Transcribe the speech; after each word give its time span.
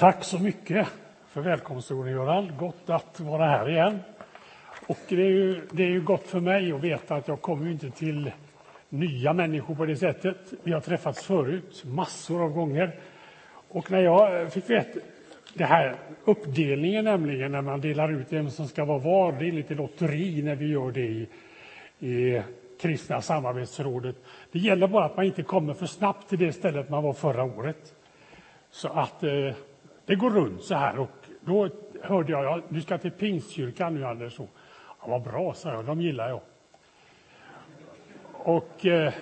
Tack 0.00 0.24
så 0.24 0.38
mycket 0.38 0.88
för 1.28 1.40
välkomstorden, 1.40 2.12
Göran. 2.12 2.52
Gott 2.58 2.90
att 2.90 3.20
vara 3.20 3.44
här 3.46 3.68
igen. 3.68 3.98
Och 4.86 4.98
det 5.08 5.22
är, 5.22 5.30
ju, 5.30 5.66
det 5.72 5.82
är 5.82 5.88
ju 5.88 6.00
gott 6.00 6.26
för 6.26 6.40
mig 6.40 6.72
att 6.72 6.80
veta 6.80 7.14
att 7.14 7.28
jag 7.28 7.42
kommer 7.42 7.70
inte 7.70 7.90
till 7.90 8.32
nya 8.88 9.32
människor 9.32 9.74
på 9.74 9.86
det 9.86 9.96
sättet. 9.96 10.36
Vi 10.62 10.72
har 10.72 10.80
träffats 10.80 11.24
förut, 11.24 11.82
massor 11.86 12.44
av 12.44 12.50
gånger. 12.52 13.00
Och 13.68 13.90
när 13.90 14.00
jag 14.00 14.52
fick 14.52 14.70
veta 14.70 14.98
det 15.54 15.64
här 15.64 15.94
uppdelningen 16.24 17.04
nämligen, 17.04 17.52
när 17.52 17.62
man 17.62 17.80
delar 17.80 18.12
ut 18.12 18.26
vem 18.32 18.50
som 18.50 18.68
ska 18.68 18.84
vara 18.84 18.98
var, 18.98 19.32
det 19.32 19.48
är 19.48 19.52
lite 19.52 19.74
lotteri 19.74 20.42
när 20.42 20.54
vi 20.54 20.66
gör 20.66 20.90
det 20.90 21.00
i, 21.00 21.28
i 21.98 22.42
kristna 22.80 23.20
samarbetsrådet. 23.20 24.16
Det 24.52 24.58
gäller 24.58 24.88
bara 24.88 25.04
att 25.04 25.16
man 25.16 25.24
inte 25.24 25.42
kommer 25.42 25.74
för 25.74 25.86
snabbt 25.86 26.28
till 26.28 26.38
det 26.38 26.52
stället 26.52 26.90
man 26.90 27.02
var 27.02 27.12
förra 27.12 27.44
året. 27.44 27.94
Så 28.70 28.88
att 28.88 29.22
eh, 29.22 29.52
det 30.10 30.16
går 30.16 30.30
runt 30.30 30.62
så 30.62 30.74
här. 30.74 30.98
Och 30.98 31.10
då 31.40 31.68
hörde 32.02 32.32
jag, 32.32 32.44
ja, 32.44 32.60
du 32.68 32.80
ska 32.80 32.98
till 32.98 33.10
Pingstkyrkan 33.10 33.94
nu 33.94 34.04
Anders. 34.04 34.38
Ja, 34.38 34.46
vad 35.06 35.22
bra, 35.22 35.54
sa 35.54 35.72
jag, 35.72 35.84
de 35.84 36.00
gillar 36.00 36.28
jag. 36.28 36.40
Och 38.32 38.86
eh, 38.86 39.12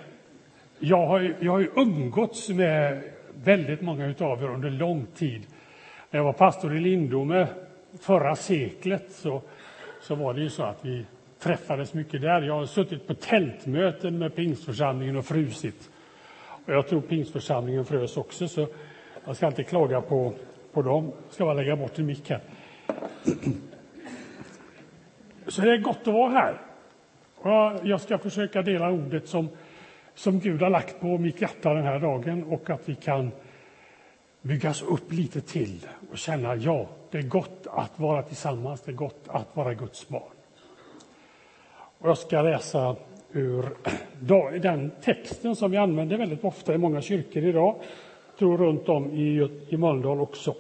jag, 0.79 1.06
har, 1.06 1.34
jag 1.41 1.52
har 1.52 1.59
ju 1.59 1.70
umgåtts 1.77 2.48
med 2.48 3.02
väldigt 3.34 3.80
många 3.80 4.15
av 4.19 4.43
er 4.43 4.48
under 4.48 4.70
lång 4.70 5.06
tid. 5.06 5.46
När 6.10 6.19
jag 6.19 6.24
var 6.24 6.32
pastor 6.32 6.77
i 6.77 6.80
Lindome 6.80 7.46
förra 8.01 8.37
seklet 8.37 9.12
så, 9.12 9.43
så 10.01 10.15
var 10.15 10.34
det 10.34 10.41
ju 10.41 10.51
så 10.51 10.62
att 10.62 10.84
vi 10.84 11.07
träffades 11.38 11.95
mycket 11.95 12.20
där. 12.20 12.43
Jag 12.43 12.55
har 12.55 12.66
suttit 12.66 13.07
på 13.07 13.15
tältmöten 13.15 14.18
med 14.18 14.34
pingstförsamlingen 14.34 15.16
och 15.16 15.24
frusit. 15.24 15.91
Och 16.66 16.74
jag 16.74 16.88
tror 16.88 17.01
pingstförsamlingen 17.01 17.84
frös 17.84 18.16
också, 18.16 18.48
så 18.48 18.68
jag 19.24 19.37
ska 19.37 19.46
inte 19.46 19.65
klaga 19.65 20.01
på, 20.01 20.32
på 20.73 20.83
dem. 20.83 21.13
Jag 21.25 21.35
ska 21.35 21.45
bara 21.45 21.55
lägga 21.55 21.77
bort 21.77 21.99
en 21.99 22.07
mick 22.07 22.31
här. 22.31 22.41
Så 25.47 25.63
det 25.63 25.73
är 25.73 25.79
gott 25.79 26.01
att 26.01 26.15
vara 26.15 26.30
här. 26.30 26.60
Jag 27.83 28.01
ska 28.01 28.19
försöka 28.19 28.63
dela 28.63 28.91
ordet 28.91 29.29
som, 29.29 29.49
som 30.15 30.41
Gud 30.41 30.63
har 30.63 30.71
lagt 30.71 31.01
på 31.01 31.19
mitt 31.19 31.41
hjärta 31.41 31.75
den 31.75 31.85
här 31.85 32.01
dagen 32.01 32.45
och 32.45 32.71
att 32.71 32.88
vi 32.88 32.95
kan 32.95 33.30
byggas 34.43 34.83
upp 34.83 35.13
lite 35.13 35.41
till 35.41 35.87
och 36.13 36.19
känna 36.19 36.57
ja, 36.57 36.87
det 37.10 37.19
är 37.19 37.23
gott 37.23 37.66
att 37.71 37.99
vara 37.99 38.23
tillsammans, 38.23 38.80
det 38.80 38.91
är 38.91 38.95
gott 38.95 39.25
att 39.27 39.57
vara 39.57 39.75
Guds 39.75 40.09
barn. 40.09 40.23
Och 41.99 42.09
jag 42.09 42.19
ska 42.19 42.43
läsa 42.43 42.97
ur 43.32 43.69
den 44.60 44.91
texten 45.03 45.57
som 45.57 45.71
vi 45.71 45.77
använder 45.77 46.16
väldigt 46.16 46.45
ofta 46.45 46.75
i 46.75 46.79
många 46.79 47.03
kyrkor 47.03 47.45
idag, 47.45 47.75
tror 48.39 48.59
runt 48.59 48.89
om 48.89 49.11
i, 49.11 49.49
i 49.69 49.77
Mölndal 49.77 50.21
också. 50.21 50.55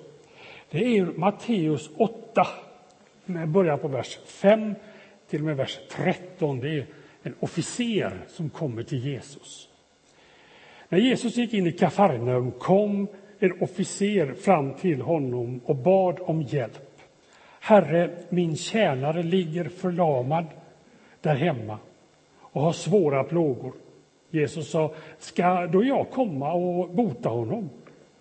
Det 0.70 0.98
är 0.98 1.04
Matteus 1.04 1.90
8, 1.96 2.46
med 3.24 3.48
början 3.48 3.78
på 3.78 3.88
vers 3.88 4.18
5 4.26 4.74
till 5.30 5.40
och 5.40 5.46
med 5.46 5.56
vers 5.56 5.78
13. 5.90 6.60
Det 6.60 6.68
är 6.68 6.86
en 7.22 7.34
officer 7.40 8.20
som 8.28 8.50
kommer 8.50 8.82
till 8.82 9.06
Jesus. 9.06 9.68
När 10.88 10.98
Jesus 10.98 11.36
gick 11.36 11.54
in 11.54 11.66
i 11.66 11.72
Kafarnaum 11.72 12.50
kom 12.50 13.06
en 13.38 13.62
officer 13.62 14.34
fram 14.34 14.74
till 14.74 15.00
honom 15.00 15.60
och 15.64 15.76
bad 15.76 16.18
om 16.20 16.42
hjälp. 16.42 17.00
Herre, 17.60 18.10
min 18.28 18.56
tjänare 18.56 19.22
ligger 19.22 19.68
förlamad 19.68 20.44
där 21.20 21.34
hemma 21.34 21.78
och 22.40 22.62
har 22.62 22.72
svåra 22.72 23.24
plågor. 23.24 23.72
Jesus 24.30 24.70
sa, 24.70 24.94
ska 25.18 25.66
då 25.66 25.84
jag 25.84 26.10
komma 26.10 26.52
och 26.52 26.90
bota 26.90 27.28
honom? 27.28 27.70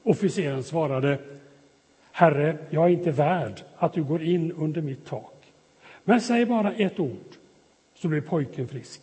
Officeren 0.03 0.63
svarade, 0.63 1.17
Herre, 2.11 2.57
jag 2.69 2.85
är 2.85 2.89
inte 2.89 3.11
värd 3.11 3.61
att 3.77 3.93
du 3.93 4.03
går 4.03 4.23
in 4.23 4.51
under 4.51 4.81
mitt 4.81 5.05
tak. 5.05 5.33
Men 6.03 6.21
säg 6.21 6.45
bara 6.45 6.73
ett 6.73 6.99
ord, 6.99 7.35
så 7.95 8.07
blir 8.07 8.21
pojken 8.21 8.67
frisk. 8.67 9.01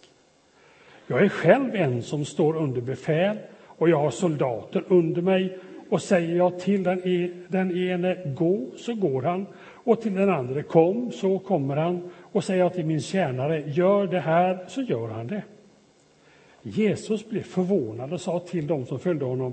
Jag 1.07 1.23
är 1.25 1.29
själv 1.29 1.75
en 1.75 2.03
som 2.03 2.25
står 2.25 2.57
under 2.57 2.81
befäl 2.81 3.39
och 3.67 3.89
jag 3.89 3.99
har 3.99 4.11
soldater 4.11 4.85
under 4.89 5.23
mig 5.23 5.59
och 5.91 6.03
säger 6.03 6.37
jag 6.37 6.61
till 6.61 6.83
den, 6.83 7.09
e, 7.09 7.31
den 7.49 7.77
ene 7.77 8.35
gå, 8.37 8.67
så 8.77 8.95
går 8.95 9.23
han 9.23 9.47
och 9.85 10.01
till 10.01 10.15
den 10.15 10.31
andra 10.31 10.63
kom, 10.63 11.13
så 11.13 11.39
kommer 11.39 11.77
han 11.77 12.11
och 12.21 12.45
säger 12.45 12.61
jag 12.61 12.75
till 12.75 12.87
min 12.87 13.01
tjänare 13.01 13.61
gör 13.67 14.07
det 14.07 14.21
här, 14.21 14.65
så 14.69 14.83
gör 14.83 15.09
han 15.09 15.27
det. 15.27 15.43
Jesus 16.67 17.29
blev 17.29 17.43
förvånad 17.43 18.13
och 18.13 18.21
sa 18.21 18.41
till 18.41 18.67
dem 18.67 18.87
som 18.87 18.99
följde 18.99 19.25
honom 19.25 19.53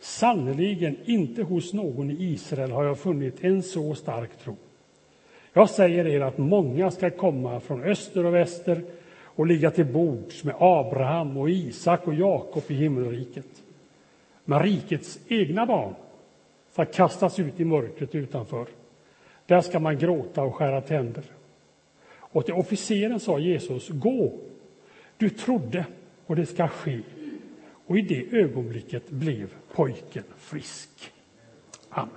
sannerligen 0.00 0.96
inte 1.04 1.42
hos 1.42 1.72
någon 1.72 2.10
i 2.10 2.16
Israel 2.18 2.70
har 2.70 2.84
jag 2.84 2.98
funnit 2.98 3.44
en 3.44 3.62
så 3.62 3.94
stark 3.94 4.38
tro. 4.38 4.56
Jag 5.52 5.70
säger 5.70 6.06
er 6.06 6.20
att 6.20 6.38
många 6.38 6.90
ska 6.90 7.10
komma 7.10 7.60
från 7.60 7.82
öster 7.82 8.26
och 8.26 8.34
väster 8.34 8.84
och 9.24 9.46
ligga 9.46 9.70
till 9.70 9.86
bords 9.86 10.44
med 10.44 10.54
Abraham 10.58 11.36
och 11.36 11.50
Isak 11.50 12.06
och 12.06 12.14
Jakob 12.14 12.62
i 12.68 12.74
himmelriket. 12.74 13.62
Men 14.44 14.62
rikets 14.62 15.18
egna 15.28 15.66
barn 15.66 15.94
ska 16.72 16.84
kastas 16.84 17.38
ut 17.38 17.60
i 17.60 17.64
mörkret 17.64 18.14
utanför. 18.14 18.66
Där 19.46 19.60
ska 19.60 19.80
man 19.80 19.98
gråta 19.98 20.42
och 20.42 20.54
skära 20.54 20.80
tänder. 20.80 21.24
Och 22.14 22.44
till 22.44 22.54
officeren 22.54 23.20
sa 23.20 23.38
Jesus, 23.38 23.88
gå, 23.88 24.32
du 25.16 25.30
trodde 25.30 25.84
och 26.26 26.36
det 26.36 26.46
ska 26.46 26.68
ske. 26.68 27.00
Och 27.86 27.98
i 27.98 28.02
det 28.02 28.38
ögonblicket 28.38 29.10
blev 29.10 29.54
pojken 29.74 30.24
frisk. 30.36 31.12
Amen. 31.90 32.10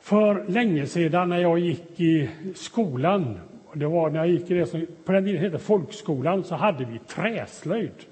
För 0.00 0.44
länge 0.48 0.86
sedan 0.86 1.28
när 1.28 1.38
jag 1.38 1.58
gick 1.58 2.00
i 2.00 2.30
skolan, 2.54 3.40
det 3.74 3.86
var 3.86 4.10
när 4.10 4.18
jag 4.18 4.28
gick 4.28 4.50
i 4.50 4.54
det 4.54 4.66
som 4.66 4.86
på 5.04 5.12
den 5.12 5.24
tiden 5.24 5.42
hette 5.42 5.58
folkskolan, 5.58 6.44
så 6.44 6.54
hade 6.54 6.84
vi 6.84 6.98
träslöjd. 6.98 8.04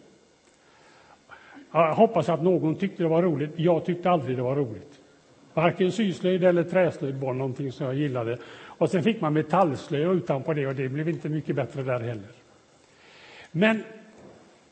Jag 1.73 1.95
hoppas 1.95 2.29
att 2.29 2.43
någon 2.43 2.75
tyckte 2.75 3.03
det 3.03 3.09
var 3.09 3.23
roligt. 3.23 3.51
Jag 3.57 3.85
tyckte 3.85 4.11
aldrig 4.11 4.37
det 4.37 4.43
var 4.43 4.57
roligt. 4.57 5.01
Varken 5.55 5.93
syslöjd 5.93 6.45
eller 6.45 6.63
träslöjd 6.63 7.15
var 7.15 7.35
någonting 7.35 7.73
som 7.73 7.87
jag 7.87 7.95
gillade. 7.95 8.39
Och 8.65 8.91
sen 8.91 9.03
fick 9.03 9.21
man 9.21 9.33
metallslöjd 9.33 10.07
utanpå 10.07 10.55
det 10.55 10.67
och 10.67 10.75
det 10.75 10.89
blev 10.89 11.09
inte 11.09 11.29
mycket 11.29 11.57
bättre 11.57 11.83
där 11.83 12.01
heller. 12.01 12.42
Men 13.53 13.85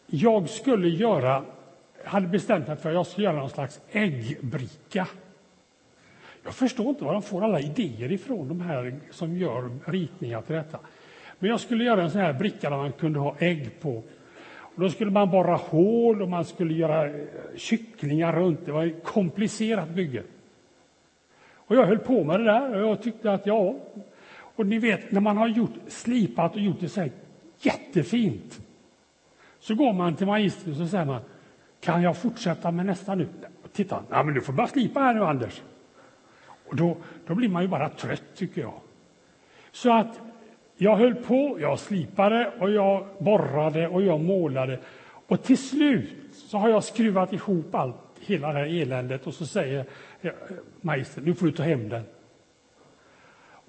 jag 0.07 0.49
skulle 0.49 0.89
göra, 0.89 1.45
hade 2.05 2.27
bestämt 2.27 2.69
mig 2.69 2.77
för 2.77 2.89
att 2.89 2.95
jag 2.95 3.07
skulle 3.07 3.27
göra 3.27 3.37
någon 3.37 3.51
slags 3.51 3.81
äggbricka. 3.91 5.07
Jag 6.45 6.55
förstår 6.55 6.89
inte 6.89 7.05
var 7.05 7.13
de 7.13 7.23
får 7.23 7.45
alla 7.45 7.61
idéer 7.61 8.13
ifrån, 8.13 8.49
de 8.49 8.61
här 8.61 9.01
som 9.11 9.37
gör 9.37 9.71
ritningar 9.85 10.43
till 10.43 10.55
detta. 10.55 10.79
Men 11.39 11.51
jag 11.51 11.61
skulle 11.61 11.85
göra 11.85 12.03
en 12.03 12.11
sån 12.11 12.21
här 12.21 12.33
bricka 12.33 12.71
där 12.71 12.77
man 12.77 12.93
kunde 12.93 13.19
ha 13.19 13.37
ägg 13.39 13.81
på. 13.81 14.03
Och 14.49 14.81
då 14.81 14.91
skulle 14.91 15.11
man 15.11 15.31
borra 15.31 15.57
hål 15.57 16.23
och 16.23 16.29
man 16.29 16.45
skulle 16.45 16.75
göra 16.75 17.07
eh, 17.07 17.27
kycklingar 17.57 18.33
runt. 18.33 18.67
Det 18.67 18.73
var 18.73 18.87
ett 18.87 19.05
komplicerat 19.05 19.89
bygge. 19.89 20.23
Och 21.55 21.77
jag 21.77 21.87
höll 21.87 21.99
på 21.99 22.25
med 22.25 22.41
det 22.41 22.45
där 22.45 22.75
och 22.75 22.91
jag 22.91 23.03
tyckte 23.03 23.33
att 23.33 23.47
ja. 23.47 23.77
Och 24.33 24.67
ni 24.67 24.79
vet, 24.79 25.13
när 25.13 25.21
man 25.21 25.37
har 25.37 25.49
gjort, 25.49 25.75
slipat 25.89 26.55
och 26.55 26.61
gjort 26.61 26.81
det 26.81 26.89
så 26.89 27.01
här 27.01 27.11
jättefint. 27.61 28.61
Så 29.61 29.75
går 29.75 29.93
man 29.93 30.17
till 30.17 30.27
magistern 30.27 30.71
och 30.71 30.77
så 30.77 30.87
säger 30.87 31.05
man, 31.05 31.21
kan 31.81 32.03
jag 32.03 32.17
fortsätta 32.17 32.71
med 32.71 32.87
nästa 32.87 33.15
nu? 33.15 33.29
Titta, 33.73 34.03
ja, 34.11 34.23
men 34.23 34.35
du 34.35 34.41
får 34.41 34.53
bara 34.53 34.67
slipa 34.67 35.01
här 35.01 35.15
nu 35.15 35.25
Anders. 35.25 35.63
Och 36.69 36.77
då, 36.77 36.97
då 37.27 37.35
blir 37.35 37.49
man 37.49 37.63
ju 37.63 37.69
bara 37.69 37.89
trött 37.89 38.23
tycker 38.35 38.61
jag. 38.61 38.81
Så 39.73 39.93
att 39.93 40.21
jag 40.77 40.97
höll 40.97 41.15
på, 41.15 41.57
jag 41.61 41.79
slipade 41.79 42.53
och 42.59 42.71
jag 42.71 43.07
borrade 43.19 43.89
och 43.89 44.03
jag 44.03 44.21
målade. 44.21 44.81
Och 45.27 45.43
till 45.43 45.59
slut 45.59 46.35
så 46.35 46.59
har 46.59 46.69
jag 46.69 46.85
skruvat 46.85 47.33
ihop 47.33 47.75
allt, 47.75 47.97
hela 48.21 48.53
det 48.53 48.59
här 48.59 48.83
eländet 48.83 49.27
och 49.27 49.35
så 49.35 49.47
säger 49.47 49.85
eh, 50.21 50.33
magistern, 50.81 51.25
nu 51.25 51.35
får 51.35 51.47
du 51.47 51.53
ta 51.53 51.63
hem 51.63 51.89
den. 51.89 52.03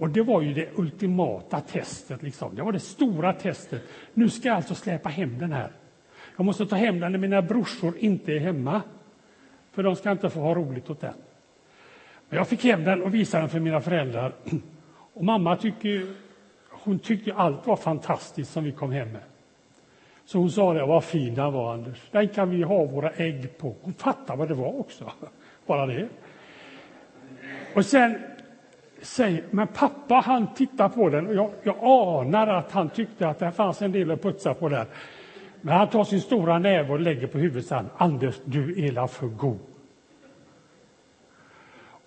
Och 0.02 0.10
det 0.10 0.22
var 0.22 0.42
ju 0.42 0.54
det 0.54 0.70
ultimata 0.76 1.60
testet, 1.60 2.24
liksom. 2.24 2.56
det 2.56 2.62
var 2.62 2.72
det 2.72 2.80
stora 2.80 3.34
testet. 3.34 3.82
Nu 4.14 4.30
ska 4.30 4.48
jag 4.48 4.56
alltså 4.56 4.76
släpa 4.76 5.10
hem 5.10 5.38
den 5.40 5.54
här. 5.54 5.72
Jag 6.36 6.46
måste 6.46 6.66
ta 6.66 6.76
hem 6.76 7.00
den 7.00 7.12
när 7.12 7.20
mina 7.20 7.42
brorsor 7.42 7.98
inte 7.98 8.34
är 8.34 8.40
hemma, 8.40 8.82
för 9.72 9.84
de 9.84 9.96
ska 9.96 10.12
inte 10.12 10.30
få 10.30 10.40
ha 10.40 10.56
roligt 10.56 10.90
åt 10.90 11.02
den. 11.02 11.14
Men 12.30 12.38
jag 12.38 12.48
fick 12.48 12.64
hem 12.64 12.84
den 12.84 13.02
och 13.02 13.14
visade 13.14 13.44
den 13.44 13.50
för 13.50 13.60
mina 13.60 13.82
föräldrar. 13.82 14.34
Och 15.14 15.24
mamma 15.24 15.56
tyckte, 15.56 16.08
hon 16.70 17.00
tyckte 17.00 17.34
allt 17.34 17.68
var 17.68 17.76
fantastiskt 17.76 18.52
som 18.52 18.64
vi 18.64 18.72
kom 18.72 18.92
hem 18.92 19.12
med. 19.12 19.22
Så 20.26 20.38
hon 20.38 20.52
sa 20.52 20.74
det, 20.74 20.86
vad 20.86 21.04
fin 21.04 21.36
den 21.36 21.54
var 21.54 21.74
Anders, 21.74 22.02
den 22.12 22.28
kan 22.28 22.50
vi 22.50 22.64
ha 22.64 22.86
våra 22.86 23.12
ägg 23.12 23.58
på. 23.58 23.76
Hon 23.82 23.94
fattade 23.94 24.40
vad 24.40 24.48
det 24.48 24.54
var 24.54 24.80
också, 24.80 25.12
bara 25.66 25.86
det. 25.86 26.10
Och 27.76 27.86
sen 27.86 28.22
säger, 29.02 29.44
men 29.50 29.68
pappa 29.68 30.16
han 30.16 30.54
tittar 30.54 30.90
på 30.90 31.10
den 31.10 31.28
och 31.28 31.34
jag, 31.34 31.52
jag 31.64 31.78
anar 31.82 32.48
att 32.48 32.72
han 32.72 32.90
tyckte 32.90 33.28
att 33.28 33.40
det 33.40 33.52
fanns 33.52 33.82
en 33.82 33.92
del 33.92 34.12
att 34.12 34.22
putsa 34.22 34.54
på 34.54 34.70
där. 34.70 34.86
Men 35.62 35.78
han 35.78 35.90
tar 35.90 36.04
sin 36.04 36.22
stora 36.22 36.60
näve 36.60 36.94
och 36.94 37.00
lägger 37.00 37.28
på 37.28 37.38
huvudet 37.38 37.64
och 37.64 37.70
säger, 37.70 37.86
Anders, 37.98 38.36
du 38.46 38.86
är 38.86 39.08
för 39.08 39.28
god. 39.28 39.60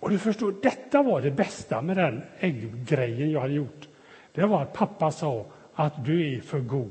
Och 0.01 0.11
du 0.11 0.19
förstår, 0.19 0.55
detta 0.62 1.03
var 1.03 1.21
det 1.21 1.31
bästa 1.31 1.83
med 1.83 1.97
den 1.97 2.23
ägggrejen 2.39 3.31
jag 3.31 3.41
hade 3.41 3.53
gjort. 3.53 3.89
Det 4.33 4.47
var 4.47 4.62
att 4.62 4.73
pappa 4.73 5.11
sa 5.11 5.47
att 5.75 6.05
du 6.05 6.37
är 6.37 6.41
för 6.41 6.61
god. 6.61 6.91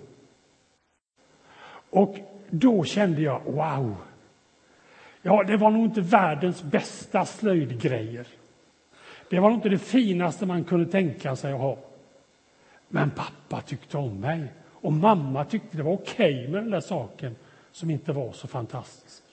Och 1.90 2.16
då 2.50 2.84
kände 2.84 3.22
jag, 3.22 3.42
wow! 3.46 3.96
Ja, 5.22 5.44
det 5.44 5.58
var 5.58 5.72
nog 5.72 5.86
inte 5.86 6.02
världens 6.02 6.64
bästa 6.64 7.26
slöjdgrejer. 7.26 8.28
Det 9.30 9.40
var 9.40 9.50
nog 9.50 9.58
inte 9.58 9.70
det 9.70 9.78
finaste 9.78 10.46
man 10.46 10.64
kunde 10.64 10.92
tänka 10.92 11.36
sig 11.36 11.54
att 11.54 11.60
ha. 11.60 11.78
Men 12.88 13.12
pappa 13.12 13.62
tyckte 13.62 13.98
om 13.98 14.20
mig 14.20 14.48
och 14.84 14.94
mamma 14.94 15.46
tyckte 15.46 15.78
det 15.78 15.84
var 15.84 15.94
okej 15.94 16.36
okay 16.36 16.48
med 16.48 16.64
den 16.64 16.72
där 16.72 16.80
saken 16.80 17.36
som 17.72 17.90
inte 17.90 18.14
var 18.14 18.32
så 18.32 18.48
fantastisk. 18.48 19.24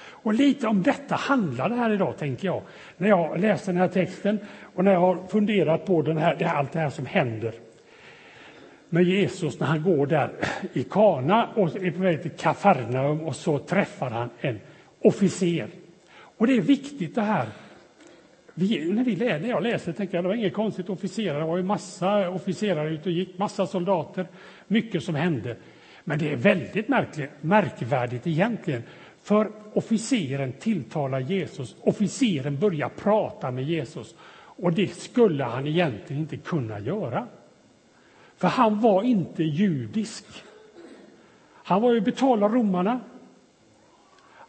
Och 0.00 0.34
lite 0.34 0.66
om 0.66 0.82
detta 0.82 1.14
handlar 1.14 1.68
det 1.68 1.74
här 1.74 1.90
idag, 1.90 2.16
tänker 2.18 2.48
jag, 2.48 2.62
när 2.96 3.08
jag 3.08 3.40
läser 3.40 3.72
den 3.72 3.80
här 3.80 3.88
texten 3.88 4.38
och 4.74 4.84
när 4.84 4.92
jag 4.92 5.00
har 5.00 5.26
funderat 5.26 5.86
på 5.86 6.02
den 6.02 6.18
här, 6.18 6.44
allt 6.44 6.72
det 6.72 6.78
här 6.78 6.90
som 6.90 7.06
händer 7.06 7.54
med 8.88 9.04
Jesus 9.04 9.60
när 9.60 9.66
han 9.66 9.82
går 9.82 10.06
där 10.06 10.30
i 10.72 10.84
Kana 10.84 11.48
och 11.54 11.76
är 11.76 11.90
på 11.90 12.02
väg 12.02 12.22
till 12.22 12.30
Kafarnaum 12.30 13.20
och 13.20 13.36
så 13.36 13.58
träffar 13.58 14.10
han 14.10 14.30
en 14.40 14.60
officer. 15.00 15.68
Och 16.38 16.46
det 16.46 16.56
är 16.56 16.60
viktigt 16.60 17.14
det 17.14 17.22
här. 17.22 17.48
Vi, 18.58 18.92
när, 18.92 19.04
vi, 19.04 19.16
när 19.16 19.48
jag 19.48 19.62
läser 19.62 19.92
tänker 19.92 20.16
jag 20.16 20.24
det 20.24 20.28
var 20.28 20.34
inget 20.34 20.54
konstigt 20.54 20.88
officerare, 20.88 21.38
det 21.38 21.44
var 21.44 21.56
ju 21.56 21.62
massa 21.62 22.30
officerare 22.30 22.90
ute 22.90 23.08
och 23.08 23.12
gick, 23.12 23.38
massa 23.38 23.66
soldater, 23.66 24.26
mycket 24.66 25.02
som 25.02 25.14
hände. 25.14 25.56
Men 26.04 26.18
det 26.18 26.32
är 26.32 26.36
väldigt 26.36 26.88
märkligt, 26.88 27.30
märkvärdigt 27.40 28.26
egentligen. 28.26 28.82
För 29.22 29.50
officeren 29.72 30.52
tilltalar 30.52 31.20
Jesus, 31.20 31.76
officeren 31.80 32.58
börjar 32.58 32.88
prata 32.88 33.50
med 33.50 33.64
Jesus 33.64 34.14
och 34.40 34.72
det 34.72 34.94
skulle 34.94 35.44
han 35.44 35.66
egentligen 35.66 36.22
inte 36.22 36.36
kunna 36.36 36.80
göra. 36.80 37.26
För 38.36 38.48
han 38.48 38.80
var 38.80 39.02
inte 39.02 39.44
judisk. 39.44 40.24
Han 41.52 41.82
var 41.82 41.92
ju 41.92 42.00
betald 42.00 42.44
av 42.44 42.54
romarna. 42.54 43.00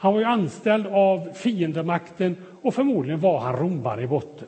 Han 0.01 0.13
var 0.13 0.19
ju 0.19 0.25
anställd 0.25 0.87
av 0.87 1.33
fiendemakten 1.33 2.37
och 2.61 2.73
förmodligen 2.73 3.19
var 3.19 3.39
han 3.39 3.55
romare 3.55 4.03
i 4.03 4.07
botten. 4.07 4.47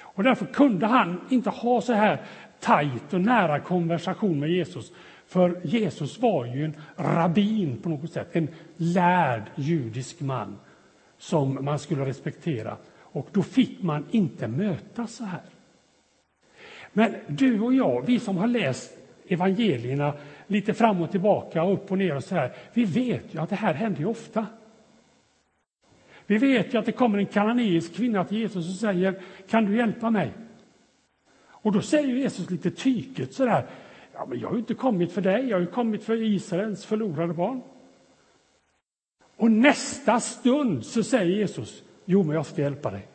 Och 0.00 0.22
därför 0.24 0.46
kunde 0.46 0.86
han 0.86 1.20
inte 1.30 1.50
ha 1.50 1.80
så 1.80 1.92
här 1.92 2.22
tajt 2.60 3.14
och 3.14 3.20
nära 3.20 3.60
konversation 3.60 4.40
med 4.40 4.50
Jesus. 4.50 4.92
För 5.26 5.60
Jesus 5.64 6.18
var 6.18 6.44
ju 6.44 6.64
en 6.64 6.76
rabbin 6.96 7.76
på 7.82 7.88
något 7.88 8.12
sätt, 8.12 8.28
en 8.32 8.48
lärd 8.76 9.42
judisk 9.54 10.20
man 10.20 10.58
som 11.18 11.64
man 11.64 11.78
skulle 11.78 12.06
respektera. 12.06 12.76
Och 13.00 13.28
då 13.32 13.42
fick 13.42 13.82
man 13.82 14.06
inte 14.10 14.48
mötas 14.48 15.14
så 15.14 15.24
här. 15.24 15.42
Men 16.92 17.14
du 17.26 17.60
och 17.60 17.74
jag, 17.74 18.06
vi 18.06 18.18
som 18.18 18.36
har 18.36 18.46
läst 18.46 18.98
evangelierna 19.28 20.14
lite 20.48 20.74
fram 20.74 21.02
och 21.02 21.10
tillbaka, 21.10 21.66
upp 21.66 21.92
och 21.92 21.98
ner 21.98 22.16
och 22.16 22.24
så 22.24 22.34
här, 22.34 22.52
vi 22.72 22.84
vet 22.84 23.34
ju 23.34 23.40
att 23.40 23.50
det 23.50 23.56
här 23.56 23.74
händer 23.74 24.00
ju 24.00 24.06
ofta. 24.06 24.46
Vi 26.26 26.38
vet 26.38 26.74
ju 26.74 26.78
att 26.78 26.86
det 26.86 26.92
kommer 26.92 27.18
en 27.18 27.26
kananeisk 27.26 27.94
kvinna 27.94 28.24
till 28.24 28.38
Jesus 28.38 28.68
och 28.68 28.74
säger, 28.74 29.20
kan 29.48 29.64
du 29.64 29.76
hjälpa 29.76 30.10
mig? 30.10 30.32
Och 31.46 31.72
då 31.72 31.80
säger 31.80 32.14
Jesus 32.14 32.50
lite 32.50 32.70
tyket 32.70 33.34
så 33.34 33.44
där, 33.44 33.66
ja, 34.12 34.26
men 34.26 34.40
jag 34.40 34.48
har 34.48 34.54
ju 34.54 34.60
inte 34.60 34.74
kommit 34.74 35.12
för 35.12 35.20
dig, 35.20 35.48
jag 35.48 35.56
har 35.56 35.60
ju 35.60 35.66
kommit 35.66 36.04
för 36.04 36.22
Israels 36.22 36.86
förlorade 36.86 37.34
barn. 37.34 37.62
Och 39.36 39.50
nästa 39.50 40.20
stund 40.20 40.84
så 40.84 41.02
säger 41.02 41.36
Jesus, 41.36 41.82
jo 42.04 42.22
men 42.22 42.36
jag 42.36 42.46
ska 42.46 42.62
hjälpa 42.62 42.90
dig. 42.90 43.06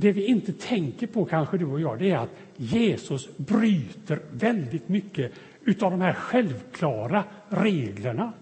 Det 0.00 0.12
vi 0.12 0.24
inte 0.24 0.52
tänker 0.52 1.06
på, 1.06 1.24
kanske 1.24 1.58
du 1.58 1.64
och 1.64 1.80
jag, 1.80 1.98
det 1.98 2.10
är 2.10 2.18
att 2.18 2.36
Jesus 2.56 3.36
bryter 3.36 4.20
väldigt 4.30 4.88
mycket 4.88 5.32
utav 5.64 5.90
de 5.90 6.00
här 6.00 6.12
självklara 6.12 7.24
reglerna. 7.48 8.32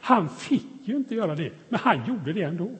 Han 0.00 0.28
fick 0.28 0.66
ju 0.84 0.96
inte 0.96 1.14
göra 1.14 1.34
det, 1.34 1.52
men 1.68 1.80
han 1.80 2.06
gjorde 2.08 2.32
det 2.32 2.42
ändå. 2.42 2.70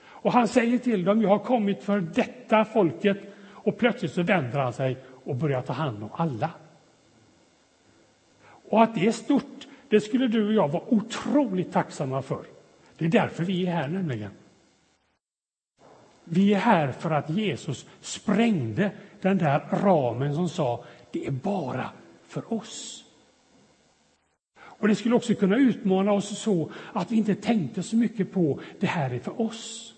Och 0.00 0.32
han 0.32 0.48
säger 0.48 0.78
till 0.78 1.04
dem, 1.04 1.22
jag 1.22 1.28
har 1.28 1.38
kommit 1.38 1.82
för 1.82 2.00
detta 2.00 2.64
folket. 2.64 3.18
Och 3.50 3.78
plötsligt 3.78 4.12
så 4.12 4.22
vänder 4.22 4.58
han 4.58 4.72
sig 4.72 4.96
och 5.24 5.36
börjar 5.36 5.62
ta 5.62 5.72
hand 5.72 6.02
om 6.02 6.10
alla. 6.12 6.50
Och 8.68 8.82
att 8.82 8.94
det 8.94 9.06
är 9.06 9.12
stort, 9.12 9.66
det 9.88 10.00
skulle 10.00 10.26
du 10.26 10.46
och 10.46 10.52
jag 10.52 10.68
vara 10.68 10.82
otroligt 10.88 11.72
tacksamma 11.72 12.22
för. 12.22 12.44
Det 12.98 13.04
är 13.04 13.08
därför 13.08 13.44
vi 13.44 13.66
är 13.66 13.72
här 13.72 13.88
nämligen. 13.88 14.30
Vi 16.24 16.54
är 16.54 16.58
här 16.58 16.92
för 16.92 17.10
att 17.10 17.30
Jesus 17.30 17.86
sprängde 18.00 18.90
den 19.20 19.38
där 19.38 19.68
ramen 19.70 20.34
som 20.34 20.48
sa 20.48 20.84
det 21.10 21.26
är 21.26 21.30
bara 21.30 21.90
för 22.26 22.52
oss. 22.52 23.04
Och 24.60 24.88
Det 24.88 24.94
skulle 24.94 25.14
också 25.14 25.34
kunna 25.34 25.56
utmana 25.56 26.12
oss 26.12 26.38
så 26.38 26.70
att 26.92 27.12
vi 27.12 27.16
inte 27.16 27.34
tänkte 27.34 27.82
så 27.82 27.96
mycket 27.96 28.32
på 28.32 28.60
det 28.80 28.86
här 28.86 29.10
är 29.10 29.18
för 29.18 29.40
oss. 29.40 29.94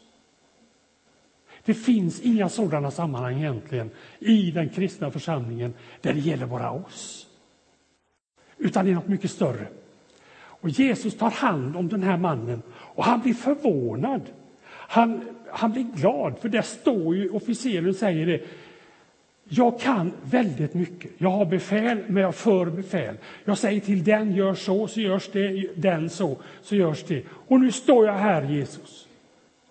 Det 1.64 1.74
finns 1.74 2.20
inga 2.20 2.48
sådana 2.48 2.90
sammanhang 2.90 3.38
egentligen 3.38 3.90
i 4.18 4.50
den 4.50 4.68
kristna 4.68 5.10
församlingen 5.10 5.74
där 6.00 6.12
det 6.12 6.20
gäller 6.20 6.46
bara 6.46 6.70
oss. 6.70 7.26
Utan 8.58 8.84
det 8.84 8.90
är 8.90 8.94
något 8.94 9.08
mycket 9.08 9.30
större. 9.30 9.68
Och 10.38 10.68
Jesus 10.68 11.16
tar 11.16 11.30
hand 11.30 11.76
om 11.76 11.88
den 11.88 12.02
här 12.02 12.16
mannen 12.16 12.62
och 12.70 13.04
han 13.04 13.20
blir 13.20 13.34
förvånad. 13.34 14.22
Han, 14.88 15.28
han 15.50 15.72
blir 15.72 15.82
glad, 15.82 16.38
för 16.38 16.48
där 16.48 16.62
står 16.62 17.16
ju 17.16 17.30
officeren 17.30 17.88
och 17.88 17.94
säger 17.94 18.26
det. 18.26 18.42
Jag 19.48 19.80
kan 19.80 20.12
väldigt 20.22 20.74
mycket. 20.74 21.10
Jag 21.18 21.30
har 21.30 21.44
befäl, 21.44 22.04
men 22.06 22.22
jag 22.22 22.34
för 22.34 22.66
befäl. 22.66 23.16
Jag 23.44 23.58
säger 23.58 23.80
till 23.80 24.04
den, 24.04 24.34
gör 24.34 24.54
så, 24.54 24.88
så 24.88 25.00
görs 25.00 25.28
det. 25.32 25.70
Den 25.76 26.10
så, 26.10 26.36
så 26.62 26.76
görs 26.76 27.04
det. 27.04 27.24
Och 27.30 27.60
nu 27.60 27.72
står 27.72 28.06
jag 28.06 28.14
här, 28.14 28.42
Jesus. 28.42 29.08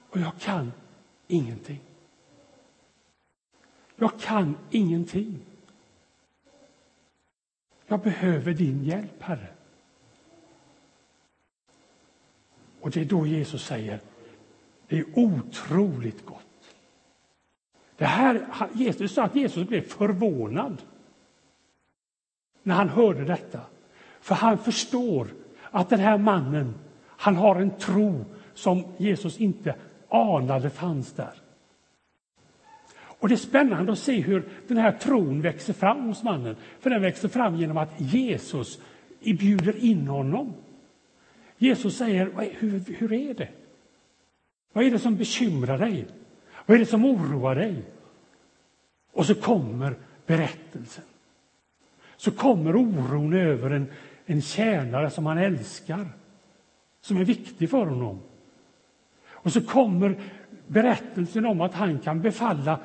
Och 0.09 0.19
jag 0.19 0.31
kan 0.39 0.71
ingenting. 1.27 1.79
Jag 3.95 4.19
kan 4.19 4.57
ingenting. 4.71 5.39
Jag 7.87 7.99
behöver 7.99 8.53
din 8.53 8.83
hjälp, 8.83 9.21
Herre. 9.21 9.47
Och 12.81 12.91
det 12.91 13.01
är 13.01 13.05
då 13.05 13.27
Jesus 13.27 13.65
säger, 13.65 13.99
det 14.87 14.99
är 14.99 15.05
otroligt 15.13 16.25
gott. 16.25 16.41
Det 17.97 18.05
här, 18.05 18.47
Jesus 18.73 19.13
sa 19.13 19.23
att 19.23 19.35
Jesus 19.35 19.67
blev 19.67 19.81
förvånad 19.81 20.81
när 22.63 22.75
han 22.75 22.89
hörde 22.89 23.25
detta. 23.25 23.59
För 24.21 24.35
han 24.35 24.57
förstår 24.57 25.27
att 25.71 25.89
den 25.89 25.99
här 25.99 26.17
mannen, 26.17 26.73
han 27.07 27.35
har 27.35 27.55
en 27.55 27.77
tro 27.77 28.25
som 28.53 28.83
Jesus 28.97 29.39
inte 29.39 29.75
anade 30.09 30.69
fanns 30.69 31.13
där. 31.13 31.33
Och 32.97 33.29
Det 33.29 33.35
är 33.35 33.37
spännande 33.37 33.91
att 33.91 33.99
se 33.99 34.21
hur 34.21 34.49
den 34.67 34.77
här 34.77 34.91
tron 34.91 35.41
växer 35.41 35.73
fram 35.73 36.07
hos 36.07 36.23
mannen. 36.23 36.55
För 36.79 36.89
den 36.89 37.01
växer 37.01 37.27
fram 37.27 37.55
genom 37.55 37.77
att 37.77 38.01
Jesus 38.01 38.79
bjuder 39.19 39.85
in 39.85 40.07
honom. 40.07 40.53
Jesus 41.57 41.97
säger, 41.97 42.51
hur, 42.59 42.83
hur 42.97 43.13
är 43.13 43.33
det? 43.33 43.49
Vad 44.75 44.83
är 44.83 44.91
det 44.91 44.99
som 44.99 45.17
bekymrar 45.17 45.77
dig? 45.77 46.07
Vad 46.65 46.75
är 46.75 46.79
det 46.79 46.85
som 46.85 47.05
oroar 47.05 47.55
dig? 47.55 47.83
Och 49.11 49.25
så 49.25 49.35
kommer 49.35 49.95
berättelsen. 50.25 51.03
Så 52.17 52.31
kommer 52.31 52.75
oron 52.75 53.33
över 53.33 53.71
en, 53.71 53.91
en 54.25 54.41
tjänare 54.41 55.09
som 55.09 55.25
han 55.25 55.37
älskar, 55.37 56.09
som 57.01 57.17
är 57.17 57.25
viktig 57.25 57.69
för 57.69 57.85
honom. 57.85 58.19
Och 59.27 59.53
så 59.53 59.61
kommer 59.61 60.19
berättelsen 60.67 61.45
om 61.45 61.61
att 61.61 61.73
han 61.73 61.99
kan 61.99 62.21
befalla, 62.21 62.79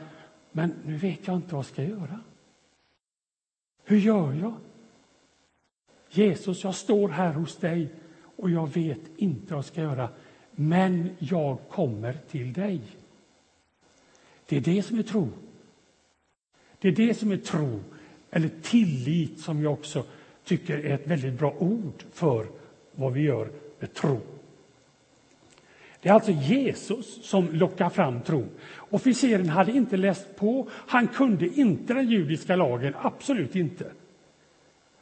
men 0.52 0.74
nu 0.84 0.96
vet 0.96 1.26
jag 1.26 1.36
inte 1.36 1.54
vad 1.54 1.58
jag 1.58 1.66
ska 1.66 1.82
göra. 1.82 2.20
Hur 3.84 3.98
gör 3.98 4.32
jag? 4.32 4.54
Jesus, 6.10 6.64
jag 6.64 6.74
står 6.74 7.08
här 7.08 7.32
hos 7.32 7.56
dig 7.56 7.92
och 8.36 8.50
jag 8.50 8.74
vet 8.74 9.00
inte 9.16 9.54
vad 9.54 9.58
jag 9.58 9.64
ska 9.64 9.80
göra, 9.80 10.08
men 10.60 11.10
jag 11.18 11.58
kommer 11.70 12.16
till 12.30 12.52
dig. 12.52 12.80
Det 14.46 14.56
är 14.56 14.60
det 14.60 14.82
som 14.82 14.98
är 14.98 15.02
tro. 15.02 15.28
Det 16.78 16.88
är 16.88 16.92
det 16.92 17.14
som 17.14 17.30
är 17.30 17.36
tro, 17.36 17.80
eller 18.30 18.50
tillit 18.62 19.40
som 19.40 19.62
jag 19.62 19.72
också 19.72 20.04
tycker 20.44 20.78
är 20.78 20.94
ett 20.94 21.06
väldigt 21.06 21.38
bra 21.38 21.54
ord 21.58 22.04
för 22.12 22.46
vad 22.92 23.12
vi 23.12 23.20
gör 23.20 23.50
med 23.78 23.94
tro. 23.94 24.20
Det 26.00 26.08
är 26.08 26.12
alltså 26.12 26.32
Jesus 26.32 27.24
som 27.24 27.48
lockar 27.52 27.90
fram 27.90 28.22
tro. 28.22 28.44
Officeren 28.90 29.48
hade 29.48 29.72
inte 29.72 29.96
läst 29.96 30.36
på, 30.36 30.68
han 30.72 31.08
kunde 31.08 31.46
inte 31.46 31.94
den 31.94 32.10
judiska 32.10 32.56
lagen, 32.56 32.94
absolut 33.02 33.56
inte. 33.56 33.92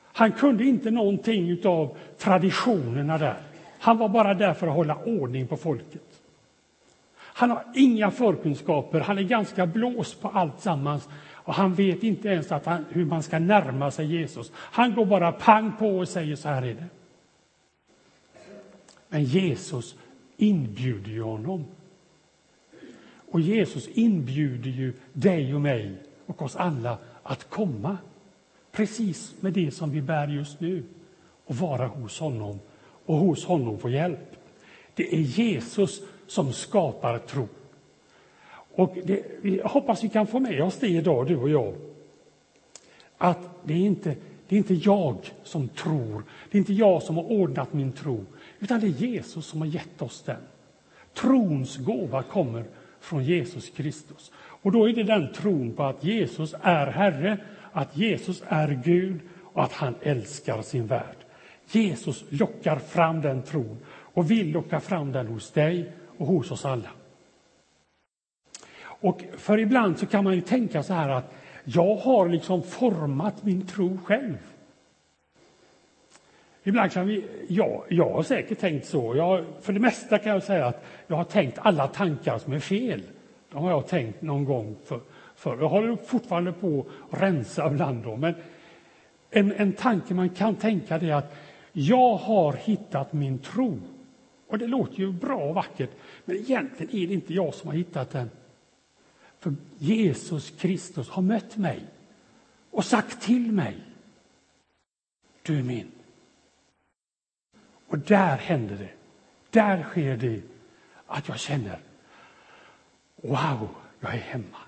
Han 0.03 0.33
kunde 0.33 0.65
inte 0.65 0.91
någonting 0.91 1.67
av 1.67 1.97
traditionerna 2.19 3.19
där. 3.19 3.48
Han 3.80 3.99
var 3.99 4.08
bara 4.08 4.35
där 4.35 4.54
för 4.54 4.66
att 4.66 4.75
hålla 4.75 4.97
ordning 4.97 5.47
på 5.47 5.56
folket. 5.56 6.23
Han 7.16 7.50
har 7.50 7.64
inga 7.75 8.11
förkunskaper, 8.11 9.00
han 9.00 9.18
är 9.18 9.23
ganska 9.23 9.66
blåst 9.66 10.20
på 10.20 10.28
allt 10.28 10.61
sammans 10.61 11.08
och 11.32 11.54
han 11.54 11.75
vet 11.75 12.02
inte 12.02 12.28
ens 12.28 12.52
att 12.52 12.66
han, 12.66 12.85
hur 12.90 13.04
man 13.04 13.23
ska 13.23 13.38
närma 13.38 13.90
sig 13.90 14.06
Jesus. 14.06 14.52
Han 14.54 14.94
går 14.94 15.06
bara 15.06 15.32
pang 15.32 15.73
på 15.78 15.99
och 15.99 16.08
säger 16.08 16.37
så 16.37 16.49
här 16.49 16.62
är 16.62 16.75
det. 16.75 16.85
Men 19.08 19.25
Jesus 19.25 19.97
inbjuder 20.37 21.11
ju 21.11 21.23
honom. 21.23 21.64
Och 23.30 23.40
Jesus 23.40 23.88
inbjuder 23.88 24.70
ju 24.70 24.92
dig 25.12 25.54
och 25.54 25.61
mig 25.61 25.94
och 26.26 26.42
oss 26.42 26.56
alla 26.56 26.99
att 27.23 27.50
komma 27.50 27.99
precis 28.73 29.35
med 29.40 29.52
det 29.52 29.70
som 29.70 29.90
vi 29.90 30.02
bär 30.02 30.28
just 30.28 30.61
nu 30.61 30.85
och 31.44 31.56
vara 31.56 31.87
hos 31.87 32.20
honom 32.20 32.58
och 33.09 33.17
hos 33.17 33.45
honom 33.45 33.79
få 33.79 33.88
hjälp. 33.88 34.37
Det 34.95 35.15
är 35.15 35.21
Jesus 35.21 36.00
som 36.27 36.53
skapar 36.53 37.19
tro. 37.19 37.49
Och 38.75 38.97
det, 39.05 39.23
jag 39.43 39.69
hoppas 39.69 40.05
vi 40.05 40.09
kan 40.09 40.27
få 40.27 40.41
med 40.41 40.62
oss 40.62 40.79
det 40.79 40.88
idag, 40.88 41.27
du 41.27 41.37
och 41.37 41.50
jag. 41.50 41.75
Att 43.19 43.38
det 43.65 43.75
är, 43.75 43.79
inte, 43.79 44.17
det 44.49 44.57
är 44.57 44.59
inte 44.59 44.75
jag 44.75 45.17
som 45.43 45.69
tror, 45.69 46.23
det 46.50 46.57
är 46.57 46.61
inte 46.61 46.73
jag 46.73 47.03
som 47.03 47.17
har 47.17 47.33
ordnat 47.33 47.73
min 47.73 47.93
tro, 47.93 48.25
utan 48.59 48.81
det 48.81 48.87
är 48.87 49.09
Jesus 49.09 49.47
som 49.47 49.61
har 49.61 49.69
gett 49.69 50.03
oss 50.03 50.23
den. 50.23 50.41
Trons 51.15 51.77
gåva 51.77 52.23
kommer 52.23 52.65
från 53.00 53.25
Jesus 53.25 53.71
Kristus. 53.71 54.33
Och 54.37 54.73
då 54.73 54.88
är 54.88 54.93
det 54.93 55.03
den 55.03 55.33
tron 55.33 55.73
på 55.73 55.83
att 55.83 56.05
Jesus 56.05 56.55
är 56.62 56.87
Herre, 56.87 57.38
att 57.73 57.97
Jesus 57.97 58.43
är 58.49 58.81
Gud 58.85 59.21
och 59.43 59.65
att 59.65 59.73
han 59.73 59.95
älskar 60.03 60.62
sin 60.62 60.87
värld. 60.87 61.17
Jesus 61.71 62.25
lockar 62.29 62.79
fram 62.79 63.21
den 63.21 63.43
tron 63.43 63.79
och 64.15 64.31
vill 64.31 64.53
locka 64.53 64.81
fram 64.81 65.13
den 65.13 65.27
hos 65.27 65.51
dig 65.51 65.93
och 66.19 66.27
hos 66.27 66.51
oss 66.51 66.65
alla. 66.65 66.91
Och 68.83 69.23
för 69.37 69.59
ibland 69.59 69.99
så 69.99 70.07
kan 70.07 70.25
man 70.25 70.35
ju 70.35 70.41
tänka 70.41 70.83
så 70.83 70.93
här 70.93 71.09
att 71.09 71.35
jag 71.65 71.97
har 71.97 72.29
liksom 72.29 72.63
format 72.63 73.45
min 73.45 73.67
tro 73.67 73.99
själv. 74.05 74.37
Ibland 76.63 76.93
kan 76.93 77.07
vi, 77.07 77.25
ja, 77.49 77.85
jag 77.89 78.11
har 78.11 78.23
säkert 78.23 78.59
tänkt 78.59 78.87
så. 78.87 79.17
Jag, 79.17 79.45
för 79.61 79.73
det 79.73 79.81
mesta 79.81 80.19
kan 80.19 80.33
jag 80.33 80.43
säga 80.43 80.67
att 80.67 80.85
jag 81.07 81.17
har 81.17 81.25
tänkt 81.25 81.59
alla 81.59 81.87
tankar 81.87 82.39
som 82.39 82.53
är 82.53 82.59
fel. 82.59 83.03
De 83.53 83.63
har 83.63 83.71
jag 83.71 83.87
tänkt 83.87 84.23
någon 84.23 84.45
gång 84.45 84.77
för, 84.85 85.01
för. 85.37 85.57
Jag 85.57 85.69
håller 85.69 85.97
fortfarande 85.97 86.53
på 86.53 86.87
att 87.11 87.23
rensa 87.23 87.71
bland 87.71 88.05
dem. 88.05 88.21
Men 88.21 88.35
en, 89.31 89.53
en 89.53 89.73
tanke 89.73 90.15
man 90.15 90.29
kan 90.29 90.55
tänka 90.55 90.95
är 90.95 91.13
att 91.13 91.35
jag 91.73 92.15
har 92.15 92.53
hittat 92.53 93.13
min 93.13 93.39
tro. 93.39 93.81
Och 94.47 94.59
det 94.59 94.67
låter 94.67 94.99
ju 94.99 95.13
bra 95.13 95.49
och 95.49 95.55
vackert, 95.55 95.91
men 96.25 96.37
egentligen 96.37 96.97
är 96.97 97.07
det 97.07 97.15
inte 97.15 97.35
jag 97.35 97.55
som 97.55 97.69
har 97.69 97.77
hittat 97.77 98.11
den. 98.11 98.31
För 99.41 99.55
Jesus 99.79 100.51
Kristus 100.51 101.09
har 101.09 101.23
mött 101.23 101.57
mig 101.57 101.85
och 102.71 102.85
sagt 102.85 103.23
till 103.23 103.53
mig. 103.53 103.77
Du 105.43 105.59
är 105.59 105.63
min. 105.63 105.91
Och 107.87 107.99
där 107.99 108.37
händer 108.37 108.77
det. 108.77 108.91
Där 109.51 109.83
sker 109.83 110.17
det 110.17 110.43
att 111.07 111.29
jag 111.29 111.39
känner 111.39 111.81
Wow, 113.23 113.69
jag 114.01 114.15
är 114.15 114.19
hemma. 114.19 114.59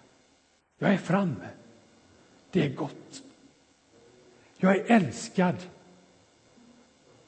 Jag 0.78 0.92
är 0.92 0.96
framme. 0.96 1.48
Det 2.50 2.66
är 2.66 2.74
gott. 2.74 3.22
Jag 4.56 4.76
är 4.76 4.84
älskad. 4.96 5.56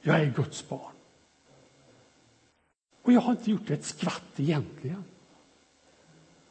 Jag 0.03 0.21
är 0.21 0.27
Guds 0.27 0.69
barn. 0.69 0.93
Och 3.03 3.13
jag 3.13 3.21
har 3.21 3.33
inte 3.33 3.51
gjort 3.51 3.71
ett 3.71 3.85
skvatt 3.85 4.33
egentligen. 4.37 5.05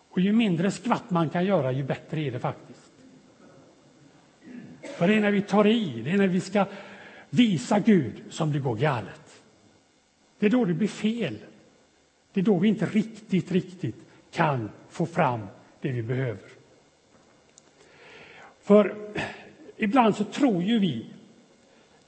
Och 0.09 0.19
ju 0.19 0.31
mindre 0.31 0.71
skvatt 0.71 1.09
man 1.09 1.29
kan 1.29 1.45
göra, 1.45 1.71
ju 1.71 1.83
bättre 1.83 2.21
är 2.21 2.31
det 2.31 2.39
faktiskt. 2.39 2.91
För 4.97 5.07
det 5.07 5.13
är 5.13 5.21
när 5.21 5.31
vi 5.31 5.41
tar 5.41 5.67
i, 5.67 6.01
det 6.01 6.11
är 6.11 6.17
när 6.17 6.27
vi 6.27 6.39
ska 6.39 6.65
visa 7.29 7.79
Gud 7.79 8.23
som 8.29 8.51
det 8.51 8.59
går 8.59 8.75
galet. 8.75 9.43
Det 10.39 10.45
är 10.45 10.49
då 10.49 10.65
det 10.65 10.73
blir 10.73 10.87
fel. 10.87 11.37
Det 12.33 12.39
är 12.39 12.43
då 12.43 12.57
vi 12.57 12.67
inte 12.67 12.85
riktigt, 12.85 13.51
riktigt 13.51 14.05
kan 14.31 14.69
få 14.89 15.05
fram 15.05 15.47
det 15.81 15.91
vi 15.91 16.03
behöver. 16.03 16.49
För 18.61 18.95
ibland 19.77 20.15
så 20.15 20.23
tror 20.23 20.63
ju 20.63 20.79
vi, 20.79 21.05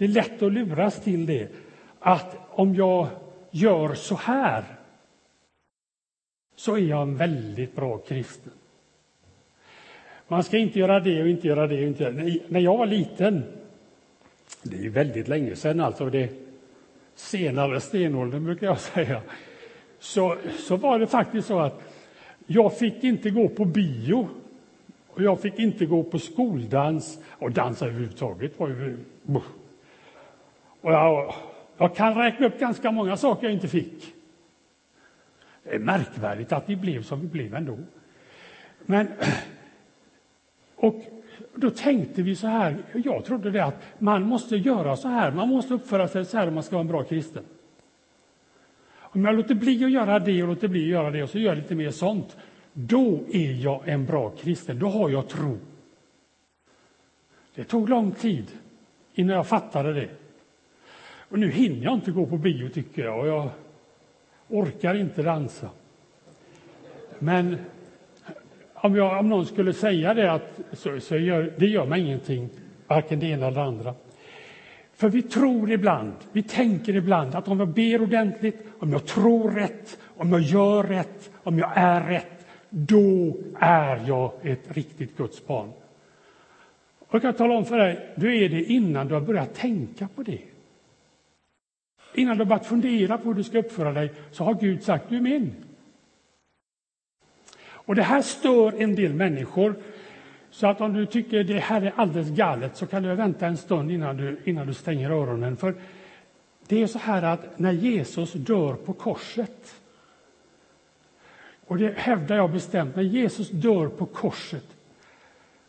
det 0.04 0.08
är 0.08 0.12
lätt 0.12 0.42
att 0.42 0.54
luras 0.54 1.04
till 1.04 1.26
det, 1.26 1.48
att 2.00 2.38
om 2.50 2.76
jag 2.76 3.08
gör 3.52 3.94
så 3.94 4.16
här 4.16 4.64
så 6.56 6.76
är 6.76 6.82
jag 6.82 7.02
en 7.02 7.18
väldigt 7.18 7.76
bra 7.76 7.98
kristen. 7.98 8.54
Man 10.28 10.44
ska 10.44 10.58
inte 10.58 10.80
göra 10.80 11.00
det 11.00 11.22
och 11.22 11.30
inte 11.30 11.48
göra 11.48 11.68
det. 11.68 11.76
Och 11.76 11.88
inte 11.88 12.04
göra 12.04 12.14
det. 12.14 12.40
När 12.48 12.60
jag 12.60 12.78
var 12.78 12.86
liten, 12.86 13.44
det 14.64 14.78
är 14.78 14.82
ju 14.82 14.90
väldigt 14.90 15.28
länge 15.28 15.56
sedan, 15.56 15.80
alltså 15.80 16.10
det 16.10 16.30
senare 17.16 17.80
stenåldern 17.80 18.46
brukar 18.46 18.68
jag 18.68 18.80
säga, 18.94 19.22
så, 20.00 20.38
så 20.60 20.76
var 20.76 21.00
det 21.00 21.08
faktiskt 21.08 21.48
så 21.48 21.60
att 21.60 21.82
jag 22.48 22.78
fick 22.78 23.04
inte 23.04 23.30
gå 23.30 23.50
på 23.50 23.66
bio 23.66 24.28
och 25.08 25.24
jag 25.24 25.40
fick 25.42 25.60
inte 25.60 25.86
gå 25.86 26.04
på 26.04 26.20
skoldans 26.20 27.20
och 27.30 27.52
dansa 27.52 27.86
överhuvudtaget. 27.86 28.60
Var 28.60 28.68
ju 28.68 28.98
och 30.84 30.92
jag, 30.92 31.34
jag 31.78 31.96
kan 31.96 32.16
räkna 32.16 32.48
upp 32.48 32.60
ganska 32.60 32.92
många 32.92 33.18
saker 33.18 33.48
jag 33.48 33.54
inte 33.54 33.68
fick. 33.68 34.14
Det 35.64 35.76
är 35.76 35.80
märkvärdigt 35.80 36.52
att 36.52 36.70
vi 36.70 36.76
blev 36.76 37.04
som 37.04 37.22
vi 37.22 37.28
blev 37.28 37.56
ändå. 37.56 37.78
Men, 38.86 39.08
och 40.76 41.02
då 41.56 41.70
tänkte 41.70 42.22
vi 42.22 42.36
så 42.36 42.48
här, 42.48 42.78
jag 42.94 43.26
trodde 43.26 43.52
det 43.52 43.66
att 43.66 43.82
man 44.00 44.24
måste 44.24 44.56
göra 44.56 44.98
så 44.98 45.08
här, 45.08 45.32
man 45.32 45.50
måste 45.50 45.74
uppföra 45.74 46.08
sig 46.08 46.26
så 46.26 46.38
här 46.38 46.48
om 46.48 46.54
man 46.54 46.64
ska 46.64 46.76
vara 46.76 46.82
en 46.82 46.88
bra 46.88 47.04
kristen. 47.04 47.44
Om 48.96 49.26
jag 49.26 49.36
låter 49.36 49.56
bli 49.56 49.86
att 49.86 49.92
göra 49.92 50.20
det 50.20 50.44
och 50.44 50.50
låter 50.50 50.68
bli 50.68 50.82
att 50.84 50.90
göra 50.90 51.12
det 51.12 51.24
och 51.24 51.30
så 51.30 51.40
gör 51.40 51.52
jag 51.52 51.58
lite 51.58 51.76
mer 51.76 51.92
sånt, 51.92 52.38
då 52.74 53.20
är 53.32 53.52
jag 53.52 53.88
en 53.88 54.06
bra 54.06 54.30
kristen, 54.30 54.80
då 54.80 54.88
har 54.88 55.10
jag 55.10 55.30
tro. 55.30 55.58
Det 57.56 57.64
tog 57.64 57.90
lång 57.90 58.12
tid 58.12 58.46
innan 59.14 59.36
jag 59.36 59.48
fattade 59.48 59.94
det. 59.94 60.10
Och 61.34 61.40
nu 61.40 61.52
hinner 61.52 61.84
jag 61.84 61.94
inte 61.94 62.12
gå 62.12 62.26
på 62.26 62.38
bio 62.38 62.70
tycker 62.70 63.04
jag 63.04 63.20
och 63.20 63.28
jag 63.28 63.50
orkar 64.48 64.96
inte 64.96 65.22
dansa. 65.22 65.70
Men 67.20 67.58
om, 68.74 68.96
jag, 68.96 69.20
om 69.20 69.30
någon 69.30 69.46
skulle 69.46 69.74
säga 69.74 70.14
det, 70.14 70.32
att, 70.32 70.60
så, 70.72 71.00
så 71.00 71.18
gör, 71.18 71.54
det 71.58 71.66
gör 71.66 71.86
mig 71.86 72.02
ingenting, 72.02 72.50
varken 72.88 73.20
det 73.20 73.26
ena 73.26 73.48
eller 73.48 73.58
det 73.58 73.64
andra. 73.64 73.94
För 74.94 75.10
vi 75.10 75.22
tror 75.22 75.72
ibland, 75.72 76.14
vi 76.32 76.44
tänker 76.44 76.96
ibland 76.96 77.36
att 77.36 77.48
om 77.48 77.60
jag 77.60 77.70
ber 77.70 78.02
ordentligt, 78.02 78.68
om 78.80 78.92
jag 78.92 79.06
tror 79.06 79.52
rätt, 79.52 80.00
om 80.18 80.32
jag 80.32 80.42
gör 80.42 80.84
rätt, 80.84 81.32
om 81.44 81.60
jag 81.60 81.72
är 81.76 82.08
rätt, 82.08 82.46
då 82.70 83.38
är 83.60 84.04
jag 84.08 84.32
ett 84.42 84.76
riktigt 84.78 85.18
Guds 85.18 85.48
barn. 85.48 85.72
Och 87.00 87.16
jag 87.16 87.22
kan 87.22 87.34
tala 87.34 87.56
om 87.56 87.66
för 87.66 87.78
dig, 87.78 88.14
du 88.16 88.44
är 88.44 88.50
det 88.50 88.64
innan 88.64 89.08
du 89.08 89.14
har 89.14 89.22
börjat 89.22 89.54
tänka 89.54 90.08
på 90.16 90.24
det. 90.24 90.42
Innan 92.14 92.38
du 92.38 92.44
har 92.44 92.50
börjat 92.50 92.66
fundera 92.66 93.18
på 93.18 93.28
hur 93.28 93.34
du 93.34 93.44
ska 93.44 93.60
uppföra 93.60 93.94
dig, 93.94 94.14
så 94.32 94.44
har 94.44 94.54
Gud 94.54 94.84
sagt, 94.84 95.06
du 95.10 95.18
är 95.18 95.22
min. 95.22 95.56
Och 97.66 97.96
det 97.96 98.04
här 98.04 98.22
stör 98.22 98.82
en 98.82 98.96
del 98.96 99.14
människor 99.14 99.76
så 100.50 100.68
att 100.68 100.82
om 100.82 100.94
du 100.94 101.06
tycker 101.06 101.44
det 101.44 101.60
här 101.60 101.82
är 101.82 101.94
alldeles 101.96 102.30
galet 102.30 102.78
så 102.78 102.88
kan 102.88 103.04
du 103.04 103.16
vänta 103.16 103.48
en 103.48 103.58
stund 103.58 103.92
innan 103.92 104.18
du, 104.18 104.40
innan 104.44 104.68
du 104.68 104.74
stänger 104.74 105.10
öronen. 105.10 105.58
För 105.58 105.76
det 106.68 106.82
är 106.82 106.88
så 106.88 107.00
här 107.00 107.24
att 107.24 107.60
när 107.60 107.72
Jesus 107.72 108.34
dör 108.34 108.74
på 108.74 108.94
korset, 108.94 109.76
och 111.66 111.78
det 111.78 111.98
hävdar 111.98 112.36
jag 112.36 112.52
bestämt, 112.52 112.96
när 112.96 113.04
Jesus 113.04 113.50
dör 113.50 113.88
på 113.88 114.06
korset 114.06 114.66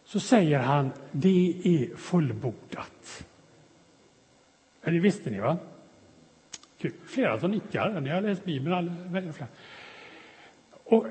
så 0.04 0.20
säger 0.20 0.58
han 0.58 0.90
det 1.12 1.54
är 1.64 1.96
fullbordat. 1.96 3.24
Men 4.82 4.94
det 4.94 5.00
visste 5.00 5.30
ni 5.30 5.40
va? 5.40 5.56
Typ 6.84 6.94
flera 7.06 7.40
som 7.40 7.50
nickar, 7.50 8.00
ni 8.00 8.10
har 8.10 8.20
läst 8.20 8.44
Bibeln. 8.44 8.92
Och 10.84 11.06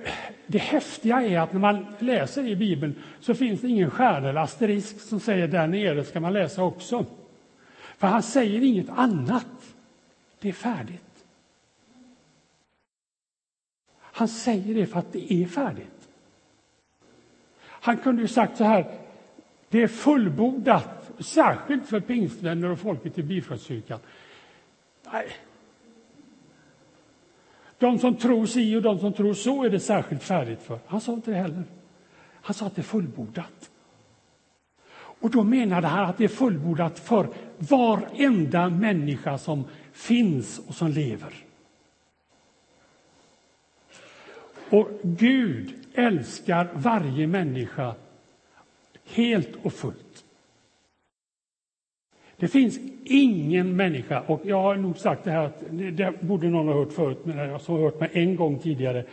det 0.47 0.57
häftiga 0.57 1.21
är 1.21 1.39
att 1.39 1.53
när 1.53 1.59
man 1.59 1.85
läser 1.99 2.47
i 2.47 2.55
Bibeln 2.55 2.95
så 3.19 3.33
finns 3.33 3.61
det 3.61 3.67
ingen 3.67 3.91
stjärna 3.91 4.29
eller 4.29 4.41
asterisk 4.41 4.99
som 4.99 5.19
säger 5.19 5.47
där 5.47 5.67
nere 5.67 6.03
ska 6.03 6.19
man 6.19 6.33
läsa 6.33 6.63
också. 6.63 7.05
För 7.97 8.07
han 8.07 8.23
säger 8.23 8.63
inget 8.63 8.89
annat. 8.89 9.75
Det 10.39 10.49
är 10.49 10.53
färdigt. 10.53 11.25
Han 13.99 14.27
säger 14.27 14.75
det 14.75 14.85
för 14.85 14.99
att 14.99 15.13
det 15.13 15.33
är 15.33 15.45
färdigt. 15.45 16.09
Han 17.65 17.97
kunde 17.97 18.21
ju 18.21 18.27
sagt 18.27 18.57
så 18.57 18.63
här, 18.63 18.99
det 19.69 19.83
är 19.83 19.87
fullbordat, 19.87 21.11
särskilt 21.19 21.87
för 21.87 21.99
pingstvänner 21.99 22.71
och 22.71 22.79
folket 22.79 23.17
i 23.17 23.23
Bifrostkyrkan. 23.23 23.99
Nej, 25.11 25.27
de 27.83 27.99
som 27.99 28.15
tror 28.15 28.45
si 28.45 28.75
och 28.75 28.81
de 28.81 28.99
som 28.99 29.13
tror 29.13 29.33
så 29.33 29.63
är 29.63 29.69
det 29.69 29.79
särskilt 29.79 30.23
färdigt 30.23 30.61
för. 30.61 30.79
Han 30.87 31.01
sa 31.01 31.13
inte 31.13 31.31
det 31.31 31.37
heller. 31.37 31.63
Han 32.41 32.53
sa 32.53 32.65
att 32.65 32.75
det 32.75 32.81
är 32.81 32.83
fullbordat. 32.83 33.71
Och 35.21 35.31
då 35.31 35.43
menade 35.43 35.87
han 35.87 36.09
att 36.09 36.17
det 36.17 36.23
är 36.23 36.27
fullbordat 36.27 36.99
för 36.99 37.27
varenda 37.57 38.69
människa 38.69 39.37
som 39.37 39.63
finns 39.93 40.61
och 40.67 40.75
som 40.75 40.87
lever. 40.87 41.33
Och 44.69 44.89
Gud 45.03 45.73
älskar 45.93 46.69
varje 46.73 47.27
människa 47.27 47.95
helt 49.05 49.55
och 49.63 49.73
fullt. 49.73 50.12
Det 52.43 52.49
finns 52.49 52.79
ingen 53.03 53.75
människa, 53.75 54.21
och 54.27 54.41
jag 54.45 54.61
har 54.61 54.75
nog 54.75 54.97
sagt 54.97 55.23
det 55.23 55.31
här, 55.31 55.51
det 55.91 56.21
borde 56.21 56.47
någon 56.47 56.67
ha 56.67 56.73
hört 56.73 56.93
förut, 56.93 57.19
men 57.23 57.37
jag 57.37 57.59
har 57.59 57.77
hört 57.77 57.99
mig 57.99 58.09
en 58.13 58.35
gång 58.35 58.59
tidigare, 58.59 59.05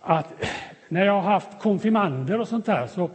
att 0.00 0.44
när 0.88 1.04
jag 1.04 1.12
har 1.12 1.30
haft 1.32 1.58
konfirmander 1.60 2.40
och 2.40 2.48
sånt 2.48 2.66
där 2.66 2.86
så 2.86 3.10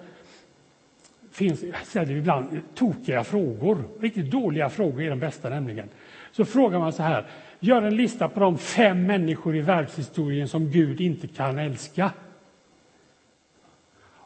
finns, 1.31 1.63
ställer 1.83 2.13
vi 2.13 2.19
ibland 2.19 2.61
tokiga 2.75 3.23
frågor, 3.23 3.83
riktigt 3.99 4.31
dåliga 4.31 4.69
frågor 4.69 5.01
är 5.01 5.09
de 5.09 5.19
bästa 5.19 5.49
nämligen. 5.49 5.89
Så 6.31 6.45
frågar 6.45 6.79
man 6.79 6.93
så 6.93 7.03
här, 7.03 7.25
gör 7.59 7.81
en 7.81 7.95
lista 7.95 8.29
på 8.29 8.39
de 8.39 8.57
fem 8.57 9.05
människor 9.05 9.55
i 9.55 9.61
världshistorien 9.61 10.47
som 10.47 10.71
Gud 10.71 11.01
inte 11.01 11.27
kan 11.27 11.59
älska. 11.59 12.11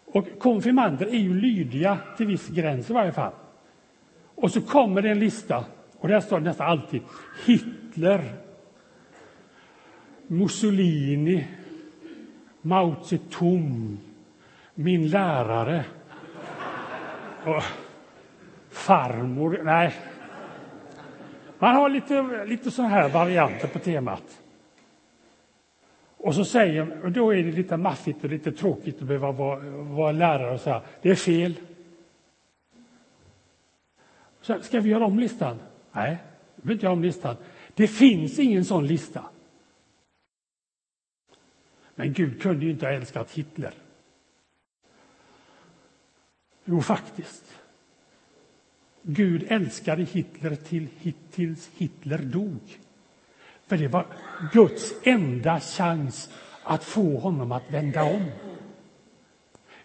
Och 0.05 0.39
konfirmander 0.39 1.05
är 1.05 1.19
ju 1.19 1.41
lydiga 1.41 1.97
till 2.17 2.27
viss 2.27 2.47
gräns 2.47 2.89
i 2.89 2.93
varje 2.93 3.11
fall. 3.11 3.33
Och 4.43 4.51
så 4.51 4.61
kommer 4.61 5.01
det 5.01 5.09
en 5.09 5.19
lista, 5.19 5.65
och 5.97 6.07
där 6.07 6.19
står 6.19 6.39
det 6.39 6.45
nästan 6.45 6.67
alltid 6.67 7.01
Hitler, 7.45 8.33
Mussolini, 10.27 11.47
Mao 12.61 12.95
Zedong, 13.03 13.97
min 14.73 15.07
lärare 15.07 15.85
och 17.45 17.63
farmor. 18.69 19.61
Nej. 19.63 19.93
Man 21.59 21.75
har 21.75 21.89
lite, 21.89 22.45
lite 22.45 22.71
så 22.71 22.81
här 22.81 23.09
varianter 23.09 23.67
på 23.67 23.79
temat. 23.79 24.41
Och 26.17 26.35
så 26.35 26.45
säger, 26.45 27.03
och 27.03 27.11
då 27.11 27.33
är 27.33 27.43
det 27.43 27.51
lite 27.51 27.77
maffigt 27.77 28.23
och 28.23 28.29
lite 28.29 28.51
tråkigt 28.51 29.01
att 29.01 29.07
behöva 29.07 29.31
vara, 29.31 29.59
vara 29.83 30.11
lärare 30.11 30.53
och 30.53 30.59
säga 30.59 30.81
det 31.01 31.09
är 31.09 31.15
fel. 31.15 31.53
Så, 34.43 34.61
ska 34.61 34.79
vi 34.79 34.89
göra 34.89 35.05
om 35.05 35.19
listan? 35.19 35.59
Nej, 35.91 36.17
vi 36.55 36.61
vill 36.61 36.71
inte 36.71 36.85
göra 36.85 36.93
om 36.93 37.01
listan. 37.01 37.35
Det 37.73 37.87
finns 37.87 38.39
ingen 38.39 38.65
sån 38.65 38.87
lista. 38.87 39.23
Men 41.95 42.13
Gud 42.13 42.41
kunde 42.41 42.65
ju 42.65 42.71
inte 42.71 42.85
ha 42.85 42.93
älskat 42.93 43.31
Hitler. 43.31 43.73
Jo, 46.65 46.81
faktiskt. 46.81 47.59
Gud 49.01 49.45
älskade 49.47 50.03
Hitler 50.03 50.55
till, 50.55 50.87
tills 51.31 51.69
Hitler 51.77 52.17
dog. 52.17 52.79
För 53.67 53.77
det 53.77 53.87
var 53.87 54.05
Guds 54.53 54.93
enda 55.03 55.59
chans 55.59 56.29
att 56.63 56.83
få 56.83 57.17
honom 57.19 57.51
att 57.51 57.71
vända 57.71 58.03
om. 58.03 58.31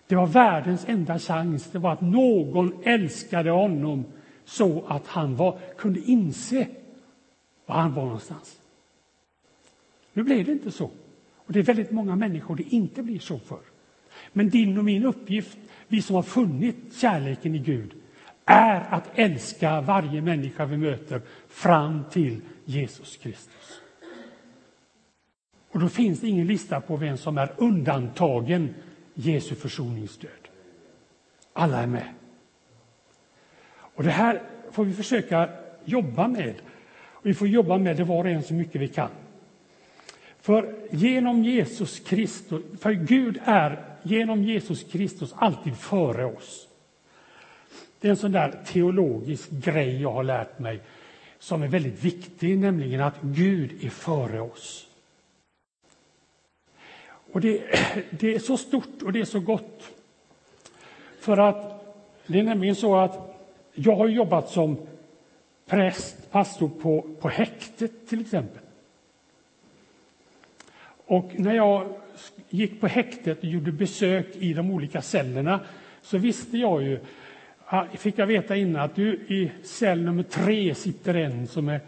Det 0.06 0.16
var 0.16 0.26
världens 0.26 0.88
enda 0.88 1.18
chans. 1.18 1.70
Det 1.70 1.78
var 1.78 1.92
att 1.92 2.00
någon 2.00 2.82
älskade 2.84 3.50
honom 3.50 4.04
så 4.48 4.84
att 4.88 5.06
han 5.06 5.36
var, 5.36 5.58
kunde 5.76 6.00
inse 6.00 6.68
var 7.66 7.76
han 7.76 7.94
var 7.94 8.04
någonstans. 8.04 8.60
Nu 10.12 10.22
blev 10.22 10.44
det 10.44 10.52
inte 10.52 10.70
så. 10.70 10.90
Och 11.34 11.52
Det 11.52 11.58
är 11.58 11.62
väldigt 11.62 11.90
många 11.90 12.16
människor 12.16 12.56
det 12.56 12.62
inte 12.62 13.02
blir 13.02 13.18
så 13.18 13.38
för. 13.38 13.60
Men 14.32 14.50
din 14.50 14.78
och 14.78 14.84
min 14.84 15.04
uppgift, 15.04 15.58
vi 15.88 16.02
som 16.02 16.16
har 16.16 16.22
funnit 16.22 16.76
kärleken 16.94 17.54
i 17.54 17.58
Gud, 17.58 17.94
är 18.44 18.80
att 18.94 19.10
älska 19.14 19.80
varje 19.80 20.22
människa 20.22 20.64
vi 20.64 20.76
möter 20.76 21.22
fram 21.48 22.04
till 22.10 22.40
Jesus 22.64 23.16
Kristus. 23.16 23.80
Och 25.70 25.80
då 25.80 25.88
finns 25.88 26.20
det 26.20 26.28
ingen 26.28 26.46
lista 26.46 26.80
på 26.80 26.96
vem 26.96 27.16
som 27.16 27.38
är 27.38 27.52
undantagen 27.56 28.74
Jesu 29.14 29.54
försoningsdöd. 29.54 30.48
Alla 31.52 31.82
är 31.82 31.86
med. 31.86 32.17
Och 33.98 34.04
det 34.04 34.10
här 34.10 34.42
får 34.70 34.84
vi 34.84 34.92
försöka 34.92 35.48
jobba 35.84 36.28
med. 36.28 36.54
Och 37.00 37.26
vi 37.26 37.34
får 37.34 37.48
jobba 37.48 37.78
med 37.78 37.96
det 37.96 38.04
var 38.04 38.24
och 38.24 38.30
en 38.30 38.42
så 38.42 38.54
mycket 38.54 38.80
vi 38.80 38.88
kan. 38.88 39.08
För 40.40 40.74
genom 40.90 41.44
Jesus 41.44 42.00
Kristus, 42.00 42.62
för 42.80 42.92
Gud 42.92 43.40
är 43.44 43.84
genom 44.02 44.44
Jesus 44.44 44.82
Kristus 44.82 45.34
alltid 45.36 45.76
före 45.76 46.24
oss. 46.24 46.68
Det 48.00 48.08
är 48.08 48.10
en 48.10 48.16
sån 48.16 48.32
där 48.32 48.62
teologisk 48.66 49.50
grej 49.50 50.02
jag 50.02 50.12
har 50.12 50.24
lärt 50.24 50.58
mig 50.58 50.80
som 51.38 51.62
är 51.62 51.68
väldigt 51.68 52.04
viktig, 52.04 52.58
nämligen 52.58 53.00
att 53.00 53.20
Gud 53.20 53.84
är 53.84 53.90
före 53.90 54.40
oss. 54.40 54.86
Och 57.32 57.40
det, 57.40 57.62
det 58.10 58.34
är 58.34 58.38
så 58.38 58.56
stort 58.56 59.02
och 59.02 59.12
det 59.12 59.20
är 59.20 59.24
så 59.24 59.40
gott. 59.40 59.90
För 61.20 61.36
att 61.36 61.84
det 62.26 62.38
är 62.38 62.42
nämligen 62.42 62.76
så 62.76 62.96
att 62.96 63.27
jag 63.80 63.96
har 63.96 64.08
jobbat 64.08 64.48
som 64.48 64.76
präst, 65.66 66.30
pastor 66.30 66.68
på, 66.68 67.06
på 67.20 67.28
häktet 67.28 68.08
till 68.08 68.20
exempel. 68.20 68.62
Och 71.06 71.30
när 71.34 71.54
jag 71.54 71.86
gick 72.48 72.80
på 72.80 72.86
häktet 72.86 73.38
och 73.38 73.44
gjorde 73.44 73.72
besök 73.72 74.36
i 74.36 74.52
de 74.52 74.70
olika 74.70 75.02
cellerna 75.02 75.60
så 76.02 76.18
visste 76.18 76.58
jag 76.58 76.82
ju, 76.82 77.00
ah, 77.64 77.84
fick 77.94 78.18
jag 78.18 78.26
veta 78.26 78.56
innan 78.56 78.82
att 78.82 78.94
du 78.94 79.12
i 79.12 79.50
cell 79.62 80.02
nummer 80.02 80.22
tre 80.22 80.74
sitter 80.74 81.14
en 81.14 81.46
som, 81.46 81.68
är, 81.68 81.80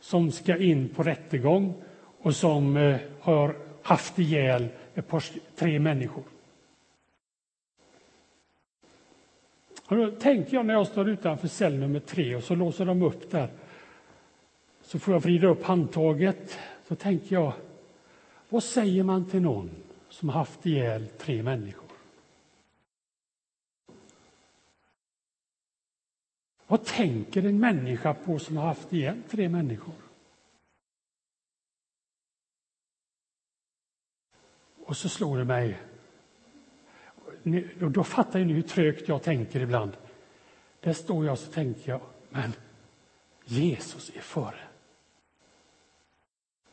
som 0.00 0.32
ska 0.32 0.56
in 0.56 0.88
på 0.88 1.02
rättegång 1.02 1.74
och 2.22 2.36
som 2.36 2.76
eh, 2.76 2.96
har 3.20 3.56
haft 3.82 4.18
ihjäl 4.18 4.68
ett 4.94 5.08
par, 5.08 5.24
tre 5.56 5.78
människor. 5.78 6.24
Och 9.88 9.96
då 9.96 10.10
tänker 10.10 10.54
jag 10.54 10.66
när 10.66 10.74
jag 10.74 10.86
står 10.86 11.08
utanför 11.08 11.48
cell 11.48 11.78
nummer 11.78 12.00
tre 12.00 12.36
och 12.36 12.44
så 12.44 12.54
låser 12.54 12.84
de 12.84 13.02
upp 13.02 13.30
där. 13.30 13.50
Så 14.82 14.98
får 14.98 15.14
jag 15.14 15.20
vrida 15.20 15.48
upp 15.48 15.62
handtaget. 15.64 16.58
Så 16.88 16.94
tänker 16.94 17.34
jag, 17.36 17.52
vad 18.48 18.64
säger 18.64 19.02
man 19.02 19.30
till 19.30 19.42
någon 19.42 19.70
som 20.08 20.28
haft 20.28 20.66
ihjäl 20.66 21.08
tre 21.18 21.42
människor? 21.42 21.86
Vad 26.66 26.84
tänker 26.84 27.42
en 27.42 27.60
människa 27.60 28.14
på 28.14 28.38
som 28.38 28.56
har 28.56 28.66
haft 28.66 28.92
ihjäl 28.92 29.22
tre 29.28 29.48
människor? 29.48 29.94
Och 34.84 34.96
så 34.96 35.08
slår 35.08 35.38
det 35.38 35.44
mig. 35.44 35.78
Och 37.80 37.90
då 37.90 38.04
fattar 38.04 38.40
ni 38.40 38.52
hur 38.52 38.62
trögt 38.62 39.08
jag 39.08 39.22
tänker 39.22 39.60
ibland. 39.60 39.92
Där 40.80 40.92
står 40.92 41.24
jag 41.24 41.32
och 41.32 41.38
så 41.38 41.52
tänker 41.52 41.90
jag, 41.90 42.00
men 42.30 42.52
Jesus 43.44 44.12
är 44.16 44.20
före. 44.20 44.60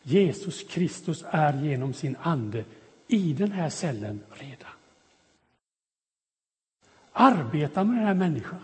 Jesus 0.02 0.64
Kristus 0.64 1.26
är 1.28 1.64
genom 1.64 1.94
sin 1.94 2.16
ande 2.22 2.66
i 3.08 3.34
den 3.34 3.52
här 3.52 3.70
cellen 3.70 4.20
redan. 4.34 4.72
Arbeta 7.12 7.84
med 7.84 7.98
den 7.98 8.06
här 8.06 8.14
människan. 8.14 8.60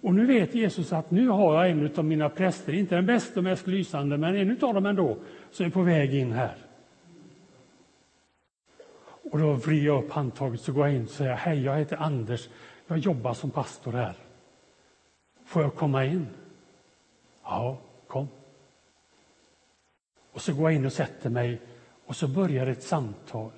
Och 0.00 0.14
nu 0.14 0.26
vet 0.26 0.54
Jesus 0.54 0.92
att 0.92 1.10
nu 1.10 1.28
har 1.28 1.54
jag 1.54 1.70
en 1.70 1.94
av 1.96 2.04
mina 2.04 2.28
präster, 2.28 2.72
inte 2.72 2.94
den 2.94 3.06
bästa 3.06 3.40
och 3.40 3.44
mest 3.44 3.66
lysande, 3.66 4.18
men 4.18 4.36
en 4.36 4.50
av 4.50 4.74
dem 4.74 4.86
ändå, 4.86 5.16
som 5.50 5.66
är 5.66 5.70
på 5.70 5.82
väg 5.82 6.14
in 6.14 6.32
här. 6.32 6.63
Och 9.34 9.40
då 9.40 9.52
vrider 9.52 9.86
jag 9.86 10.04
upp 10.04 10.10
handtaget 10.10 10.60
så 10.60 10.72
går 10.72 10.86
jag 10.86 10.96
in 10.96 11.04
och 11.04 11.10
säger 11.10 11.34
hej, 11.34 11.62
jag 11.62 11.78
heter 11.78 11.96
Anders, 11.96 12.48
jag 12.86 12.98
jobbar 12.98 13.34
som 13.34 13.50
pastor 13.50 13.92
här. 13.92 14.16
Får 15.44 15.62
jag 15.62 15.74
komma 15.74 16.04
in? 16.04 16.26
Ja, 17.42 17.78
kom. 18.06 18.28
Och 20.32 20.42
så 20.42 20.54
går 20.54 20.70
jag 20.70 20.78
in 20.78 20.86
och 20.86 20.92
sätter 20.92 21.30
mig 21.30 21.60
och 22.06 22.16
så 22.16 22.28
börjar 22.28 22.66
ett 22.66 22.82
samtal 22.82 23.52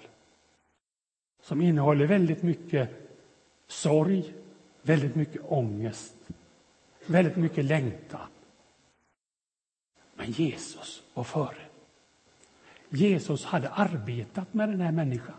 som 1.42 1.60
innehåller 1.60 2.06
väldigt 2.06 2.42
mycket 2.42 2.90
sorg, 3.66 4.34
väldigt 4.82 5.14
mycket 5.14 5.42
ångest, 5.44 6.14
väldigt 7.06 7.36
mycket 7.36 7.64
längtan. 7.64 8.28
Men 10.14 10.30
Jesus 10.30 11.02
var 11.14 11.24
före. 11.24 11.62
Jesus 12.88 13.44
hade 13.44 13.70
arbetat 13.70 14.54
med 14.54 14.68
den 14.68 14.80
här 14.80 14.92
människan. 14.92 15.36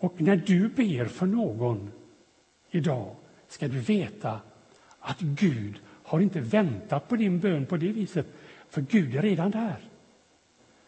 Och 0.00 0.20
när 0.20 0.36
du 0.36 0.68
ber 0.68 1.04
för 1.04 1.26
någon 1.26 1.90
idag 2.70 3.16
ska 3.48 3.68
du 3.68 3.78
veta 3.78 4.40
att 5.00 5.20
Gud 5.20 5.80
har 5.86 6.20
inte 6.20 6.40
väntat 6.40 7.08
på 7.08 7.16
din 7.16 7.40
bön 7.40 7.66
på 7.66 7.76
det 7.76 7.92
viset, 7.92 8.26
för 8.68 8.80
Gud 8.80 9.16
är 9.16 9.22
redan 9.22 9.50
där. 9.50 9.76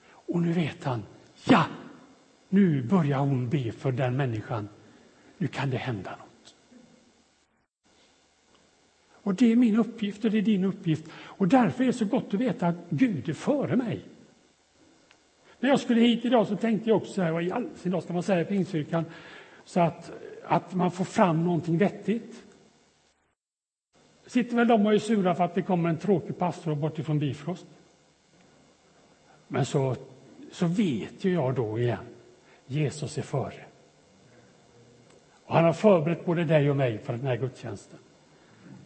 Och 0.05 0.43
nu 0.43 0.53
vet 0.53 0.85
han, 0.85 1.03
ja, 1.45 1.67
nu 2.49 2.83
börjar 2.83 3.19
hon 3.19 3.49
be 3.49 3.73
för 3.73 3.93
den 3.93 4.17
människan. 4.17 4.69
Nu 5.39 5.47
kan 5.47 5.71
det 5.71 5.77
hända 5.77 6.11
något. 6.11 6.55
Och 9.11 9.35
det 9.35 9.53
är 9.53 9.57
min 9.57 9.77
uppgift 9.77 10.25
och 10.25 10.31
det 10.31 10.39
är 10.39 10.43
din 10.43 10.65
uppgift. 10.65 11.05
Och 11.15 11.49
därför 11.49 11.83
är 11.85 11.87
det 11.87 11.93
så 11.93 12.05
gott 12.05 12.35
att 12.35 12.41
veta 12.41 12.67
att 12.67 12.77
Gud 12.91 13.29
är 13.29 13.33
före 13.33 13.77
mig. 13.77 14.05
När 15.63 15.69
jag 15.69 15.81
skulle 15.81 16.01
hit 16.01 16.25
idag 16.25 16.47
så 16.47 16.57
tänkte 16.57 16.89
jag 16.91 16.97
också 16.97 17.13
så 17.13 17.23
här, 17.23 17.33
vad 17.33 17.43
i 17.43 17.53
all 17.53 17.69
sin 17.77 17.93
dag 17.93 18.03
ska 18.03 18.13
man 18.13 18.23
säga 18.23 18.41
i 18.41 18.45
Pingstkyrkan, 18.45 19.05
så 19.65 19.81
att, 19.81 20.13
att 20.45 20.75
man 20.75 20.91
får 20.91 21.05
fram 21.05 21.45
någonting 21.45 21.79
vettigt. 21.79 22.43
Sitter 24.27 24.57
väl 24.57 24.69
de 24.69 24.87
och 24.87 24.95
är 24.95 24.99
sura 24.99 25.35
för 25.35 25.45
att 25.45 25.55
det 25.55 25.63
kommer 25.63 25.89
en 25.89 25.99
tråkig 25.99 26.39
pastor 26.39 26.75
bortifrån 26.75 27.19
Bifrost. 27.19 27.67
Men 29.49 29.65
så, 29.65 29.97
så 30.53 30.67
vet 30.67 31.25
ju 31.25 31.33
jag 31.33 31.55
då 31.55 31.79
igen, 31.79 32.07
Jesus 32.67 33.19
är 33.19 33.23
före. 33.23 33.65
Och 35.45 35.55
han 35.55 35.65
har 35.65 35.73
förberett 35.73 36.25
både 36.25 36.45
dig 36.45 36.71
och 36.71 36.77
mig 36.77 36.99
för 36.99 37.13
den 37.13 37.27
här 37.27 37.37
gudstjänsten. 37.37 37.99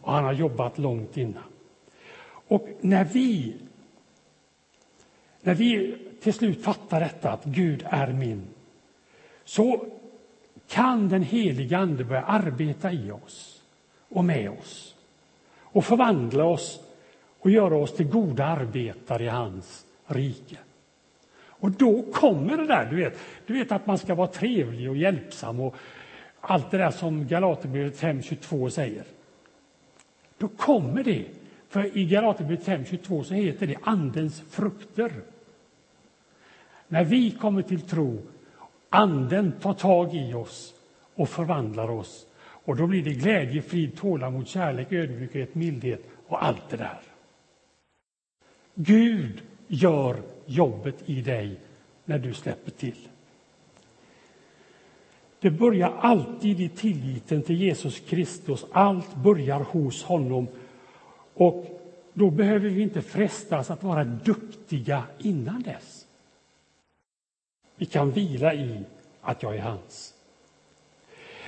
Och 0.01 0.13
han 0.13 0.23
har 0.23 0.33
jobbat 0.33 0.77
långt 0.77 1.17
innan. 1.17 1.43
Och 2.47 2.69
när 2.81 3.03
vi, 3.03 3.55
när 5.47 5.53
vi 5.53 5.95
till 6.21 6.33
slut 6.33 6.63
fattar 6.63 6.99
detta, 6.99 7.31
att 7.31 7.45
Gud 7.45 7.85
är 7.89 8.07
min, 8.07 8.47
så 9.45 9.85
kan 10.67 11.09
den 11.09 11.23
heliga 11.23 11.77
Ande 11.77 12.03
börja 12.03 12.21
arbeta 12.23 12.91
i 12.91 13.11
oss 13.11 13.61
och 14.09 14.25
med 14.25 14.49
oss 14.49 14.95
och 15.59 15.85
förvandla 15.85 16.43
oss 16.43 16.79
och 17.39 17.51
göra 17.51 17.77
oss 17.77 17.95
till 17.95 18.07
goda 18.07 18.45
arbetare 18.45 19.23
i 19.23 19.27
hans 19.27 19.85
rike. 20.05 20.57
Och 21.39 21.71
då 21.71 22.01
kommer 22.01 22.57
det 22.57 22.67
där, 22.67 22.85
du 22.85 22.95
vet, 22.95 23.19
du 23.45 23.53
vet 23.53 23.71
att 23.71 23.87
man 23.87 23.97
ska 23.97 24.15
vara 24.15 24.27
trevlig 24.27 24.89
och 24.89 24.97
hjälpsam 24.97 25.59
och 25.59 25.75
allt 26.41 26.71
det 26.71 26.77
där 26.77 26.91
som 26.91 27.27
Galaterbrevet 27.27 28.01
5.22 28.01 28.69
säger. 28.69 29.03
Då 30.37 30.47
kommer 30.47 31.03
det, 31.03 31.25
för 31.69 31.97
i 31.97 32.05
Galaterbrevet 32.05 32.65
5.22 32.65 33.23
så 33.23 33.33
heter 33.33 33.67
det 33.67 33.77
Andens 33.83 34.41
frukter. 34.49 35.11
När 36.87 37.03
vi 37.03 37.31
kommer 37.31 37.61
till 37.61 37.81
tro, 37.81 38.21
Anden 38.89 39.51
tar 39.51 39.73
tag 39.73 40.15
i 40.15 40.33
oss 40.33 40.73
och 41.15 41.29
förvandlar 41.29 41.89
oss. 41.89 42.25
Och 42.39 42.75
då 42.75 42.87
blir 42.87 43.03
det 43.03 43.13
glädje, 43.13 43.61
frid, 43.61 43.97
tålamod, 43.97 44.47
kärlek, 44.47 44.91
ödmjukhet, 44.91 45.55
mildhet 45.55 46.03
och 46.27 46.45
allt 46.45 46.69
det 46.69 46.77
där. 46.77 46.99
Gud 48.75 49.41
gör 49.67 50.21
jobbet 50.45 50.95
i 51.05 51.21
dig 51.21 51.59
när 52.05 52.19
du 52.19 52.33
släpper 52.33 52.71
till. 52.71 53.07
Det 55.39 55.51
börjar 55.51 55.93
alltid 55.99 56.59
i 56.61 56.69
tilliten 56.69 57.43
till 57.43 57.61
Jesus 57.61 57.99
Kristus. 57.99 58.65
Allt 58.71 59.15
börjar 59.15 59.59
hos 59.59 60.03
honom. 60.03 60.47
Och 61.33 61.81
då 62.13 62.29
behöver 62.29 62.69
vi 62.69 62.81
inte 62.81 63.01
frestas 63.01 63.71
att 63.71 63.83
vara 63.83 64.03
duktiga 64.03 65.03
innan 65.17 65.61
dess. 65.61 65.96
Vi 67.77 67.85
kan 67.85 68.11
vila 68.11 68.53
i 68.53 68.83
att 69.21 69.43
jag 69.43 69.55
är 69.55 69.61
hans. 69.61 70.13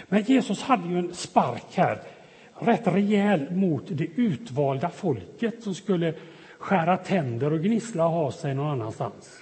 Men 0.07 0.23
Jesus 0.23 0.61
hade 0.61 0.89
ju 0.89 0.99
en 0.99 1.13
spark 1.13 1.65
här, 1.75 1.99
rätt 2.53 2.87
rejäl 2.87 3.51
mot 3.51 3.83
det 3.87 4.05
utvalda 4.05 4.89
folket 4.89 5.63
som 5.63 5.75
skulle 5.75 6.13
skära 6.57 6.97
tänder 6.97 7.53
och 7.53 7.59
gnissla 7.59 8.05
och 8.05 8.11
ha 8.11 8.31
sig 8.31 8.55
någon 8.55 8.67
annanstans. 8.67 9.39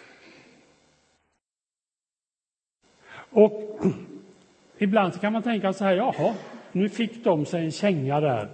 Och 3.30 3.80
ibland 4.78 5.21
kan 5.21 5.34
man 5.34 5.43
tänka 5.43 5.73
så 5.73 5.84
här, 5.84 5.95
jaha, 5.95 6.34
nu 6.71 6.89
fick 6.89 7.23
de 7.23 7.45
sig 7.45 7.65
en 7.65 7.71
känga 7.71 8.19
där. 8.19 8.50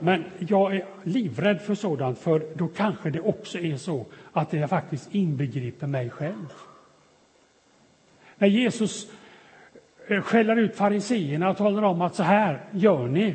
Men 0.00 0.24
jag 0.38 0.76
är 0.76 0.84
livrädd 1.04 1.60
för 1.60 1.74
sådant, 1.74 2.18
för 2.18 2.46
då 2.54 2.68
kanske 2.68 3.10
det 3.10 3.20
också 3.20 3.58
är 3.58 3.76
så 3.76 4.06
att 4.32 4.50
det 4.50 4.68
faktiskt 4.68 5.14
inbegriper 5.14 5.86
mig 5.86 6.10
själv. 6.10 6.46
När 8.40 8.48
Jesus 8.48 9.06
eh, 10.08 10.22
skäller 10.22 10.56
ut 10.56 10.76
fariseerna 10.76 11.50
och 11.50 11.56
talar 11.56 11.82
om 11.82 12.02
att 12.02 12.14
så 12.14 12.22
här 12.22 12.64
gör 12.72 13.06
ni. 13.06 13.34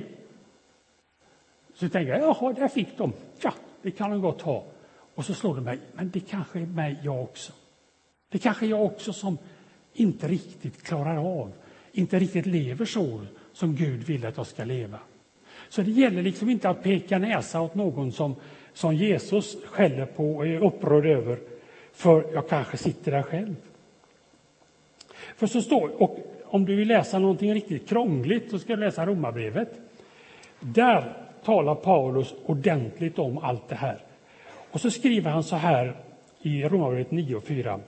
Så 1.74 1.90
tänker 1.90 2.14
jag, 2.14 2.22
jaha, 2.22 2.54
där 2.54 2.68
fick 2.68 2.98
de. 2.98 3.14
Ja, 3.42 3.54
det 3.82 3.92
kan 3.92 4.12
de 4.12 4.22
gott 4.22 4.42
ha. 4.42 4.66
Och 5.16 5.26
så 5.26 5.34
slår 5.34 5.56
det 5.56 5.62
mig, 5.62 5.80
men 5.94 6.10
det 6.10 6.20
kanske 6.20 6.60
är 6.60 6.66
mig 6.66 7.00
jag 7.04 7.24
också. 7.24 7.54
Det 8.30 8.38
kanske 8.38 8.66
är 8.66 8.70
jag 8.70 8.86
också 8.86 9.14
som 9.14 9.38
inte 9.94 10.28
riktigt 10.28 10.84
klarar 10.84 11.18
av, 11.18 11.52
inte 11.92 12.20
riktigt 12.20 12.46
lever 12.46 12.86
så 12.86 13.22
som 13.54 13.76
Gud 13.76 14.04
vill 14.04 14.26
att 14.26 14.38
jag 14.38 14.48
ska 14.48 14.64
leva. 14.64 15.00
Så 15.70 15.82
det 15.82 15.92
gäller 15.92 16.22
liksom 16.22 16.50
inte 16.50 16.70
att 16.70 16.84
peka 16.84 17.18
näsa 17.18 17.62
åt 17.62 17.76
någon 17.76 18.12
som, 18.12 18.36
som 18.74 18.96
Jesus 18.96 19.58
skäller 19.66 20.06
på 20.06 20.36
och 20.36 20.48
är 20.48 20.64
upprörd 20.64 21.06
över, 21.06 21.40
för 21.94 22.34
jag 22.34 22.50
kanske 22.50 22.78
sitter 22.78 23.12
där 23.12 23.24
själv. 23.24 23.56
För 25.36 25.48
så 25.48 25.62
står, 25.62 26.02
och 26.02 26.18
om 26.44 26.66
du 26.66 26.76
vill 26.76 26.88
läsa 26.88 27.20
någonting 27.20 27.54
riktigt 27.54 27.90
krångligt 27.90 28.52
så 28.52 28.60
ska 28.60 28.76
du 28.76 28.80
läsa 28.82 29.06
Romarbrevet. 29.06 29.70
Där 30.60 31.14
talar 31.44 31.76
Paulus 31.76 32.34
ordentligt 32.46 33.20
om 33.20 33.38
allt 33.38 33.68
det 33.68 33.76
här. 33.76 33.98
Och 34.72 34.82
så 34.82 34.92
skriver 34.92 35.32
han 35.32 35.44
så 35.44 35.56
här 35.56 35.96
i 36.42 36.64
Romarbrevet 36.64 37.12
9 37.12 37.36
och 37.36 37.44
4. 37.44 37.80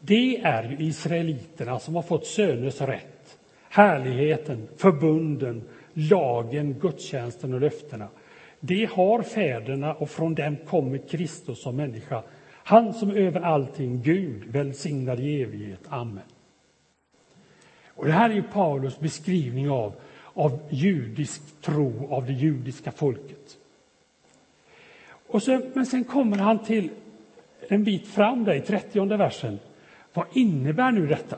Det 0.00 0.40
är 0.40 0.62
ju 0.62 0.86
israeliterna 0.86 1.78
som 1.78 1.94
har 1.94 2.02
fått 2.02 2.26
söners 2.26 2.80
rätt, 2.80 3.38
härligheten, 3.68 4.68
förbunden, 4.76 5.62
lagen, 5.92 6.74
gudstjänsten 6.80 7.54
och 7.54 7.60
löftena. 7.60 8.08
Det 8.60 8.90
har 8.90 9.22
fäderna 9.22 9.94
och 9.94 10.10
från 10.10 10.34
dem 10.34 10.56
kommer 10.56 10.98
Kristus 10.98 11.62
som 11.62 11.76
människa. 11.76 12.22
Han 12.64 12.94
som 12.94 13.10
över 13.10 13.40
allting, 13.40 14.02
Gud, 14.02 14.44
välsignad 14.44 15.20
i 15.20 15.42
evighet. 15.42 15.80
Amen. 15.88 16.24
Och 17.86 18.06
det 18.06 18.12
här 18.12 18.30
är 18.30 18.34
ju 18.34 18.42
Paulus 18.42 19.00
beskrivning 19.00 19.70
av, 19.70 19.92
av 20.34 20.60
judisk 20.70 21.60
tro, 21.60 22.08
av 22.10 22.26
det 22.26 22.32
judiska 22.32 22.92
folket. 22.92 23.56
Och 25.26 25.42
så, 25.42 25.60
men 25.74 25.86
sen 25.86 26.04
kommer 26.04 26.36
han 26.36 26.58
till 26.58 26.90
en 27.68 27.84
bit 27.84 28.06
fram 28.06 28.44
där 28.44 28.54
i 28.54 28.60
30 28.60 29.16
versen. 29.16 29.58
Vad 30.12 30.26
innebär 30.32 30.90
nu 30.90 31.06
detta? 31.06 31.36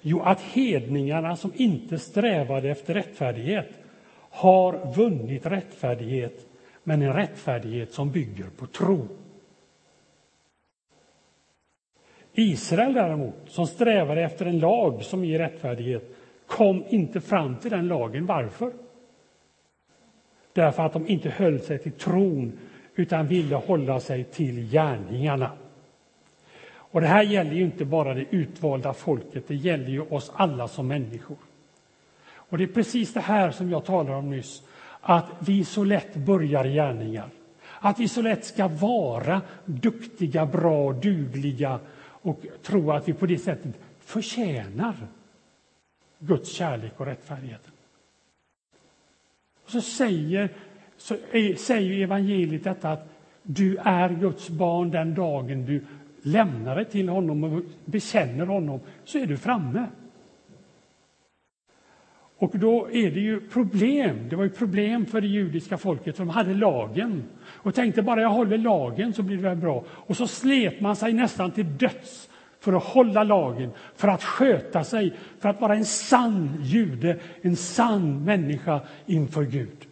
Jo, 0.00 0.20
att 0.20 0.40
hedningarna 0.40 1.36
som 1.36 1.52
inte 1.54 1.98
strävade 1.98 2.70
efter 2.70 2.94
rättfärdighet 2.94 3.70
har 4.30 4.94
vunnit 4.96 5.46
rättfärdighet, 5.46 6.46
men 6.82 7.02
en 7.02 7.12
rättfärdighet 7.12 7.92
som 7.92 8.10
bygger 8.10 8.46
på 8.56 8.66
tro. 8.66 9.08
Israel 12.38 12.92
däremot, 12.92 13.34
som 13.46 13.66
strävade 13.66 14.22
efter 14.22 14.46
en 14.46 14.58
lag 14.58 15.02
som 15.02 15.24
ger 15.24 15.38
rättfärdighet, 15.38 16.16
kom 16.46 16.84
inte 16.88 17.20
fram 17.20 17.56
till 17.56 17.70
den 17.70 17.88
lagen. 17.88 18.26
Varför? 18.26 18.72
Därför 20.52 20.82
att 20.82 20.92
de 20.92 21.08
inte 21.08 21.28
höll 21.28 21.60
sig 21.60 21.78
till 21.78 21.92
tron 21.92 22.58
utan 22.94 23.26
ville 23.26 23.56
hålla 23.56 24.00
sig 24.00 24.24
till 24.24 24.70
gärningarna. 24.70 25.50
Och 26.68 27.00
det 27.00 27.06
här 27.06 27.22
gäller 27.22 27.52
ju 27.52 27.64
inte 27.64 27.84
bara 27.84 28.14
det 28.14 28.24
utvalda 28.30 28.92
folket, 28.92 29.48
det 29.48 29.54
gäller 29.54 29.88
ju 29.88 30.00
oss 30.00 30.32
alla 30.34 30.68
som 30.68 30.88
människor. 30.88 31.36
Och 32.28 32.58
det 32.58 32.64
är 32.64 32.68
precis 32.68 33.12
det 33.12 33.20
här 33.20 33.50
som 33.50 33.70
jag 33.70 33.84
talade 33.84 34.16
om 34.16 34.30
nyss, 34.30 34.62
att 35.00 35.26
vi 35.38 35.64
så 35.64 35.84
lätt 35.84 36.16
börjar 36.16 36.64
gärningar. 36.64 37.28
Att 37.80 38.00
vi 38.00 38.08
så 38.08 38.22
lätt 38.22 38.44
ska 38.44 38.68
vara 38.68 39.40
duktiga, 39.64 40.46
bra, 40.46 40.92
dugliga 40.92 41.78
och 42.26 42.46
tro 42.62 42.90
att 42.90 43.08
vi 43.08 43.12
på 43.12 43.26
det 43.26 43.38
sättet 43.38 43.74
förtjänar 43.98 44.94
Guds 46.18 46.52
kärlek 46.52 47.00
och 47.00 47.06
rättfärdighet. 47.06 47.62
Och 49.64 49.70
så 49.70 49.80
säger 49.80 50.48
så 50.96 51.16
säger 51.58 52.04
evangeliet 52.04 52.64
detta 52.64 52.90
att 52.90 53.08
du 53.42 53.76
är 53.76 54.08
Guds 54.08 54.48
barn 54.48 54.90
den 54.90 55.14
dagen 55.14 55.66
du 55.66 55.84
lämnar 56.22 56.76
dig 56.76 56.84
till 56.84 57.08
honom 57.08 57.44
och 57.44 57.62
bekänner 57.84 58.46
honom, 58.46 58.80
så 59.04 59.18
är 59.18 59.26
du 59.26 59.36
framme. 59.36 59.86
Och 62.38 62.58
då 62.58 62.90
är 62.90 63.10
det 63.10 63.20
ju 63.20 63.40
problem. 63.40 64.28
Det 64.28 64.36
var 64.36 64.44
ju 64.44 64.50
problem 64.50 65.06
för 65.06 65.20
det 65.20 65.26
judiska 65.26 65.78
folket, 65.78 66.16
för 66.16 66.24
de 66.24 66.30
hade 66.30 66.54
lagen. 66.54 67.24
Och 67.46 67.74
tänkte 67.74 68.02
bara 68.02 68.20
jag 68.20 68.30
håller 68.30 68.58
lagen 68.58 69.12
så 69.12 69.22
blir 69.22 69.36
det 69.36 69.42
väl 69.42 69.56
bra. 69.56 69.84
Och 69.88 70.16
så 70.16 70.26
slet 70.26 70.80
man 70.80 70.96
sig 70.96 71.12
nästan 71.12 71.50
till 71.50 71.78
döds 71.78 72.28
för 72.60 72.72
att 72.72 72.84
hålla 72.84 73.24
lagen, 73.24 73.70
för 73.94 74.08
att 74.08 74.24
sköta 74.24 74.84
sig, 74.84 75.14
för 75.38 75.48
att 75.48 75.60
vara 75.60 75.74
en 75.74 75.84
sann 75.84 76.60
jude, 76.62 77.18
en 77.42 77.56
sann 77.56 78.24
människa 78.24 78.80
inför 79.06 79.44
Gud. 79.44 79.86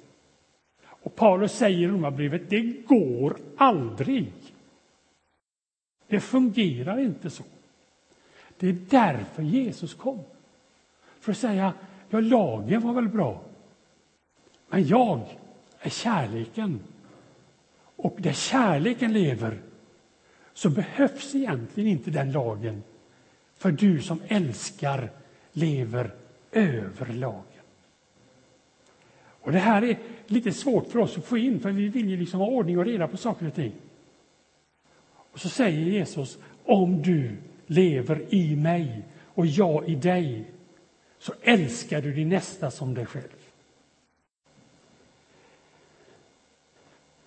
Och 0.87 1.17
Paulus 1.17 1.53
säger 1.53 1.79
i 1.79 1.87
Romarbrevet, 1.87 2.51
det 2.51 2.61
går 2.87 3.37
aldrig. 3.57 4.33
Det 6.09 6.21
fungerar 6.21 7.01
inte 7.01 7.31
så. 7.31 7.45
Det 8.59 8.69
är 8.69 8.77
därför 8.91 9.43
Jesus 9.43 9.95
kom. 9.95 10.21
För 11.21 11.33
att 11.33 11.39
säga, 11.39 11.73
ja, 12.15 12.21
lagen 12.21 12.81
var 12.81 12.93
väl 12.93 13.09
bra, 13.09 13.43
men 14.69 14.87
jag 14.87 15.39
är 15.81 15.91
kärleken. 15.91 16.81
Och 17.97 18.17
där 18.19 18.33
kärleken 18.33 19.13
lever 19.13 19.63
så 20.53 20.71
behövs 20.71 21.35
egentligen 21.35 21.91
inte 21.91 22.11
den 22.11 22.33
lagen. 22.33 22.83
För 23.57 23.73
du 23.73 24.03
som 24.03 24.21
älskar 24.29 25.11
lever 25.53 26.15
över 26.53 27.07
lagen. 27.07 27.43
Och 29.17 29.53
Det 29.53 29.59
här 29.59 29.85
är 29.85 29.99
lite 30.27 30.53
svårt 30.53 30.87
för 30.87 30.99
oss 30.99 31.19
att 31.19 31.25
få 31.25 31.39
in, 31.39 31.61
för 31.61 31.71
vi 31.71 31.89
vill 31.89 32.09
ju 32.09 32.17
liksom 32.17 32.41
ha 32.41 32.47
ordning 32.47 32.79
och 32.79 32.85
reda 32.85 33.09
på 33.09 33.17
saker 33.17 33.47
och 33.47 33.55
ting. 33.55 33.73
Och 35.33 35.41
så 35.41 35.49
säger 35.49 35.81
Jesus, 35.81 36.39
om 36.65 37.03
du 37.03 37.37
lever 37.67 38.35
i 38.35 38.57
mig 38.57 39.03
och 39.25 39.47
jag 39.47 39.89
i 39.89 39.95
dig, 39.95 40.45
så 41.25 41.33
älskar 41.43 42.01
du 42.01 42.13
din 42.13 42.29
nästa 42.29 42.71
som 42.71 42.95
dig 42.95 43.07
själv. 43.07 43.23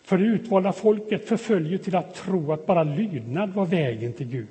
För 0.03 0.17
det 0.17 0.23
utvalda 0.23 0.71
folket 0.71 1.27
förföljer 1.27 1.77
till 1.77 1.95
att 1.95 2.15
tro 2.15 2.51
att 2.51 2.65
bara 2.65 2.83
lydnad 2.83 3.53
var 3.53 3.65
vägen 3.65 4.13
till 4.13 4.27
Gud. 4.27 4.47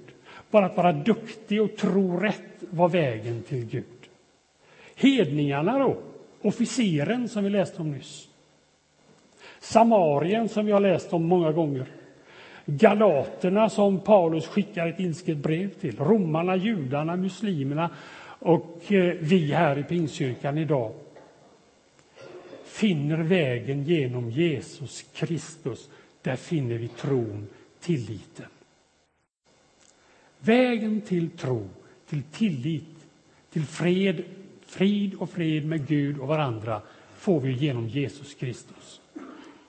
Bara 0.51 0.67
att 0.67 0.77
vara 0.77 0.93
duktig 0.93 1.63
och 1.63 1.77
tro 1.77 2.17
rätt 2.17 2.43
var 2.61 2.89
vägen 2.89 3.43
till 3.43 3.65
Gud. 3.65 4.09
Hedningarna 4.97 5.79
då, 5.79 5.97
officeren 6.43 7.29
som 7.29 7.45
vi 7.45 7.51
läste 7.51 7.83
om 7.83 7.91
nyss. 7.91 8.29
Samarien 9.61 10.49
som 10.49 10.67
vi 10.67 10.73
har 10.73 10.81
läst 10.81 11.13
om 11.13 11.25
många 11.25 11.53
gånger. 11.53 11.87
Galaterna 12.65 13.71
som 13.71 14.01
Paulus 14.01 14.47
skickar 14.47 14.87
ett 14.87 15.01
inskrivit 15.01 15.43
brev 15.43 15.71
till. 15.71 15.99
Romarna, 15.99 16.57
judarna, 16.57 17.17
muslimerna 17.17 17.91
och 18.39 18.93
eh, 18.93 19.15
vi 19.21 19.53
här 19.53 19.79
i 19.79 19.83
Pingstkyrkan 19.83 20.59
idag 20.59 20.93
finner 22.65 23.19
vägen 23.19 23.85
genom 23.85 24.31
Jesus 24.31 25.05
Kristus. 25.15 25.91
Där 26.23 26.37
finner 26.37 26.79
vi 26.79 26.89
tron, 26.89 27.47
tilliten. 27.81 28.47
Vägen 30.39 31.01
till 31.01 31.31
tro, 31.31 31.69
till 32.09 32.23
tillit, 32.23 33.07
till 33.53 33.65
fred, 33.65 34.25
frid 34.67 35.15
och 35.15 35.31
fred 35.31 35.67
med 35.67 35.87
Gud 35.87 36.19
och 36.19 36.29
varandra 36.29 36.83
får 37.17 37.41
vi 37.41 37.53
genom 37.53 37.89
Jesus 37.89 38.35
Kristus. 38.35 39.01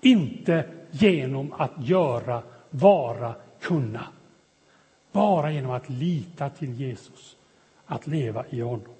Inte 0.01 0.65
genom 0.91 1.53
att 1.53 1.87
göra, 1.87 2.43
vara, 2.69 3.35
kunna. 3.61 4.07
Bara 5.11 5.51
genom 5.51 5.71
att 5.71 5.89
lita 5.89 6.49
till 6.49 6.73
Jesus, 6.73 7.36
att 7.87 8.07
leva 8.07 8.45
i 8.49 8.61
honom. 8.61 8.93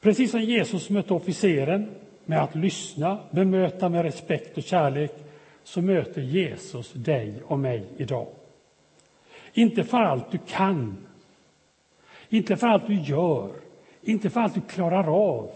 Precis 0.00 0.30
som 0.30 0.40
Jesus 0.40 0.90
mötte 0.90 1.14
officeren 1.14 1.90
med 2.24 2.42
att 2.42 2.54
lyssna, 2.54 3.18
bemöta 3.30 3.88
med 3.88 4.02
respekt 4.02 4.56
och 4.56 4.62
kärlek, 4.62 5.12
så 5.62 5.82
möter 5.82 6.22
Jesus 6.22 6.92
dig 6.92 7.42
och 7.46 7.58
mig 7.58 7.84
idag. 7.96 8.26
Inte 9.52 9.84
för 9.84 9.98
allt 9.98 10.30
du 10.30 10.38
kan, 10.48 11.06
inte 12.28 12.56
för 12.56 12.66
allt 12.66 12.86
du 12.86 12.94
gör, 12.94 13.50
inte 14.02 14.30
för 14.30 14.40
allt 14.40 14.54
du 14.54 14.60
klarar 14.60 15.16
av. 15.16 15.50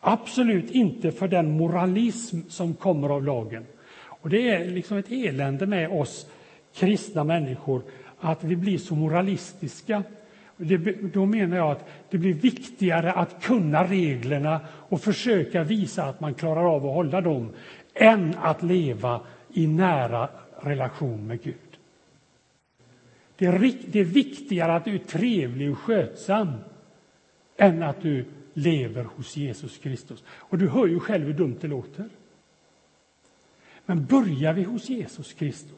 Absolut 0.00 0.70
inte 0.70 1.12
för 1.12 1.28
den 1.28 1.50
moralism 1.50 2.40
som 2.48 2.74
kommer 2.74 3.08
av 3.08 3.24
lagen. 3.24 3.66
Och 4.20 4.28
Det 4.28 4.50
är 4.50 4.70
liksom 4.70 4.96
ett 4.96 5.10
elände 5.10 5.66
med 5.66 5.90
oss 5.90 6.30
kristna 6.74 7.24
människor 7.24 7.82
att 8.20 8.44
vi 8.44 8.56
blir 8.56 8.78
så 8.78 8.94
moralistiska 8.94 10.02
det, 10.58 11.12
då 11.12 11.26
menar 11.26 11.56
jag 11.56 11.70
att 11.70 11.88
det 12.10 12.18
blir 12.18 12.34
viktigare 12.34 13.12
att 13.12 13.42
kunna 13.42 13.84
reglerna 13.84 14.60
och 14.68 15.00
försöka 15.00 15.64
visa 15.64 16.04
att 16.04 16.20
man 16.20 16.34
klarar 16.34 16.74
av 16.74 16.86
att 16.86 16.94
hålla 16.94 17.20
dem 17.20 17.50
än 17.94 18.34
att 18.38 18.62
leva 18.62 19.20
i 19.52 19.66
nära 19.66 20.28
relation 20.60 21.26
med 21.26 21.42
Gud. 21.42 21.54
Det 23.36 23.46
är, 23.46 23.72
det 23.86 24.00
är 24.00 24.04
viktigare 24.04 24.74
att 24.74 24.84
du 24.84 24.94
är 24.94 24.98
trevlig 24.98 25.70
och 25.70 25.78
skötsam 25.78 26.52
än 27.56 27.82
att 27.82 28.02
du 28.02 28.24
lever 28.54 29.04
hos 29.04 29.36
Jesus 29.36 29.78
Kristus. 29.78 30.24
Och 30.28 30.58
du 30.58 30.68
hör 30.68 30.86
ju 30.86 31.00
själv 31.00 31.26
hur 31.26 31.34
dumt 31.34 31.58
det 31.60 31.68
låter. 31.68 32.08
Men 33.86 34.06
börjar 34.06 34.52
vi 34.52 34.62
hos 34.62 34.88
Jesus 34.88 35.32
Kristus 35.32 35.77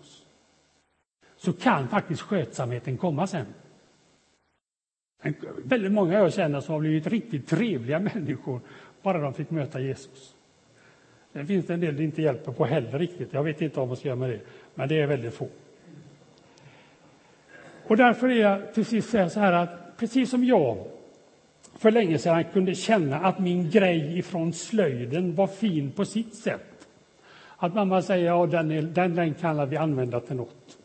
så 1.42 1.53
kan 1.53 1.88
faktiskt 1.88 2.20
skötsamheten 2.20 2.96
komma 2.96 3.26
sen. 3.26 3.46
Väldigt 5.64 5.92
många 5.92 6.18
jag 6.18 6.33
känner 6.33 6.61
som 6.61 6.72
har 6.72 6.81
blivit 6.81 7.07
riktigt 7.07 7.48
trevliga 7.48 7.98
människor 7.98 8.61
bara 9.03 9.18
de 9.18 9.35
fick 9.35 9.50
möta 9.50 9.81
Jesus. 9.81 10.35
Det 11.33 11.46
finns 11.46 11.70
en 11.70 11.81
del 11.81 11.96
det 11.96 12.05
inte 12.05 12.22
hjälper 12.22 12.53
på 12.53 12.64
heller 12.64 12.98
riktigt. 12.98 13.33
Jag 13.33 13.42
vet 13.42 13.62
inte 13.62 13.81
om 13.81 13.88
man 13.88 13.96
ska 13.96 14.09
göra 14.09 14.16
med 14.16 14.31
det, 14.31 14.40
men 14.74 14.88
det 14.88 15.00
är 15.00 15.07
väldigt 15.07 15.35
få. 15.35 15.48
Och 17.87 17.96
därför 17.96 18.29
är 18.29 18.40
jag 18.40 18.74
till 18.74 18.85
sist 18.85 19.11
säga 19.11 19.31
så 19.31 19.40
här 19.40 19.53
att 19.53 19.96
precis 19.96 20.31
som 20.31 20.44
jag 20.44 20.87
för 21.79 21.90
länge 21.90 22.18
sedan 22.18 22.44
kunde 22.53 22.74
känna 22.74 23.16
att 23.16 23.38
min 23.38 23.70
grej 23.70 24.18
ifrån 24.18 24.53
slöjden 24.53 25.35
var 25.35 25.46
fin 25.46 25.90
på 25.90 26.05
sitt 26.05 26.35
sätt. 26.35 26.88
Att 27.57 27.74
mamma 27.74 28.03
säger 28.03 28.26
ja, 28.26 28.46
den, 28.46 28.70
är, 28.70 28.83
den, 28.83 29.14
den 29.14 29.35
kan 29.35 29.68
vi 29.68 29.76
använda 29.76 30.20
till 30.20 30.37
något 30.37 30.80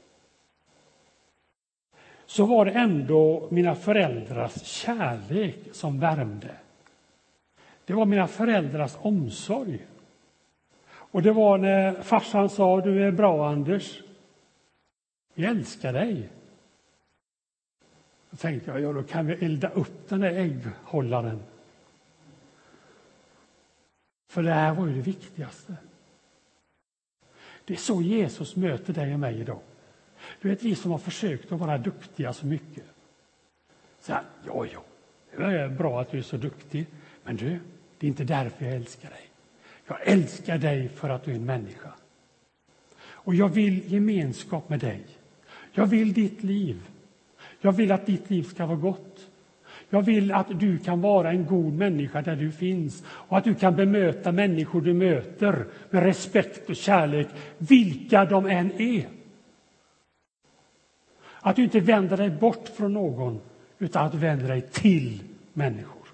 så 2.36 2.46
var 2.46 2.66
det 2.66 2.72
ändå 2.72 3.48
mina 3.52 3.76
föräldrars 3.76 4.64
kärlek 4.64 5.58
som 5.72 6.00
värmde. 6.00 6.56
Det 7.86 7.94
var 7.94 8.06
mina 8.06 8.28
föräldrars 8.28 8.96
omsorg. 9.02 9.88
Och 10.88 11.22
det 11.22 11.32
var 11.32 11.58
när 11.58 12.02
farsan 12.02 12.50
sa 12.50 12.82
du 12.82 13.08
är 13.08 13.12
bra 13.12 13.50
Anders. 13.50 14.02
Vi 15.34 15.46
älskar 15.46 15.94
dig. 15.94 16.30
Då 18.30 18.38
tänkte 18.38 18.72
jag, 18.72 18.82
ja 18.82 18.94
då 18.94 19.04
kan 19.04 19.26
vi 19.26 19.46
elda 19.46 19.70
upp 19.70 20.10
den 20.10 20.22
där 20.22 20.32
ägghållaren. 20.32 21.44
För 24.28 24.44
det 24.44 24.54
här 24.54 24.74
var 24.74 24.88
ju 24.88 24.94
det 24.94 25.02
viktigaste. 25.02 25.76
Det 27.66 27.74
är 27.74 27.78
så 27.78 28.02
Jesus 28.02 28.56
möter 28.56 28.94
dig 28.94 29.14
och 29.14 29.20
mig 29.20 29.40
idag. 29.40 29.62
Du 30.42 30.50
vet, 30.50 30.64
vi 30.64 30.76
som 30.76 30.92
har 30.92 30.98
försökt 30.98 31.52
att 31.52 31.60
vara 31.60 31.78
duktiga 31.78 32.34
så 32.34 32.46
mycket. 32.46 32.84
Så 34.00 34.14
här, 34.14 34.24
ja, 34.48 34.66
ja, 34.74 34.84
det 35.38 35.60
är 35.60 35.70
bra 35.70 36.02
att 36.02 36.12
du 36.12 36.18
är 36.18 36.22
så 36.22 36.38
duktig, 36.38 36.86
men 37.24 37.36
du, 37.36 37.60
det 38.00 38.08
är 38.08 38.08
inte 38.08 38.24
därför 38.24 38.66
jag 38.66 38.76
älskar 38.76 39.10
dig. 39.10 39.30
Jag 39.88 39.98
älskar 40.08 40.58
dig 40.58 40.90
för 40.90 41.10
att 41.10 41.24
du 41.24 41.32
är 41.32 41.36
en 41.36 41.46
människa. 41.46 41.94
Och 43.08 43.36
jag 43.36 43.50
vill 43.50 43.94
gemenskap 43.94 44.70
med 44.70 44.80
dig. 44.80 45.02
Jag 45.72 45.86
vill 45.86 46.14
ditt 46.14 46.44
liv. 46.44 46.82
Jag 47.62 47.72
vill 47.72 47.92
att 47.92 48.06
ditt 48.06 48.30
liv 48.30 48.44
ska 48.44 48.66
vara 48.66 48.78
gott. 48.78 49.28
Jag 49.90 50.02
vill 50.02 50.32
att 50.32 50.60
du 50.60 50.78
kan 50.78 51.02
vara 51.02 51.32
en 51.32 51.46
god 51.46 51.74
människa 51.74 52.22
där 52.22 52.36
du 52.36 52.52
finns 52.52 53.04
och 53.08 53.38
att 53.38 53.44
du 53.44 53.56
kan 53.56 53.76
bemöta 53.76 54.32
människor 54.32 54.82
du 54.82 54.94
möter 54.94 55.66
med 55.90 56.04
respekt 56.04 56.70
och 56.70 56.76
kärlek, 56.76 57.28
vilka 57.58 58.26
de 58.26 58.46
än 58.46 58.82
är. 58.82 59.08
Att 61.46 61.56
du 61.56 61.64
inte 61.64 61.80
vänder 61.80 62.18
dig 62.18 62.30
bort 62.30 62.68
från 62.68 62.94
någon, 62.94 63.42
utan 63.80 64.06
att 64.06 64.12
du 64.12 64.18
vänder 64.18 64.48
dig 64.48 64.62
till 64.62 65.20
människor. 65.54 66.08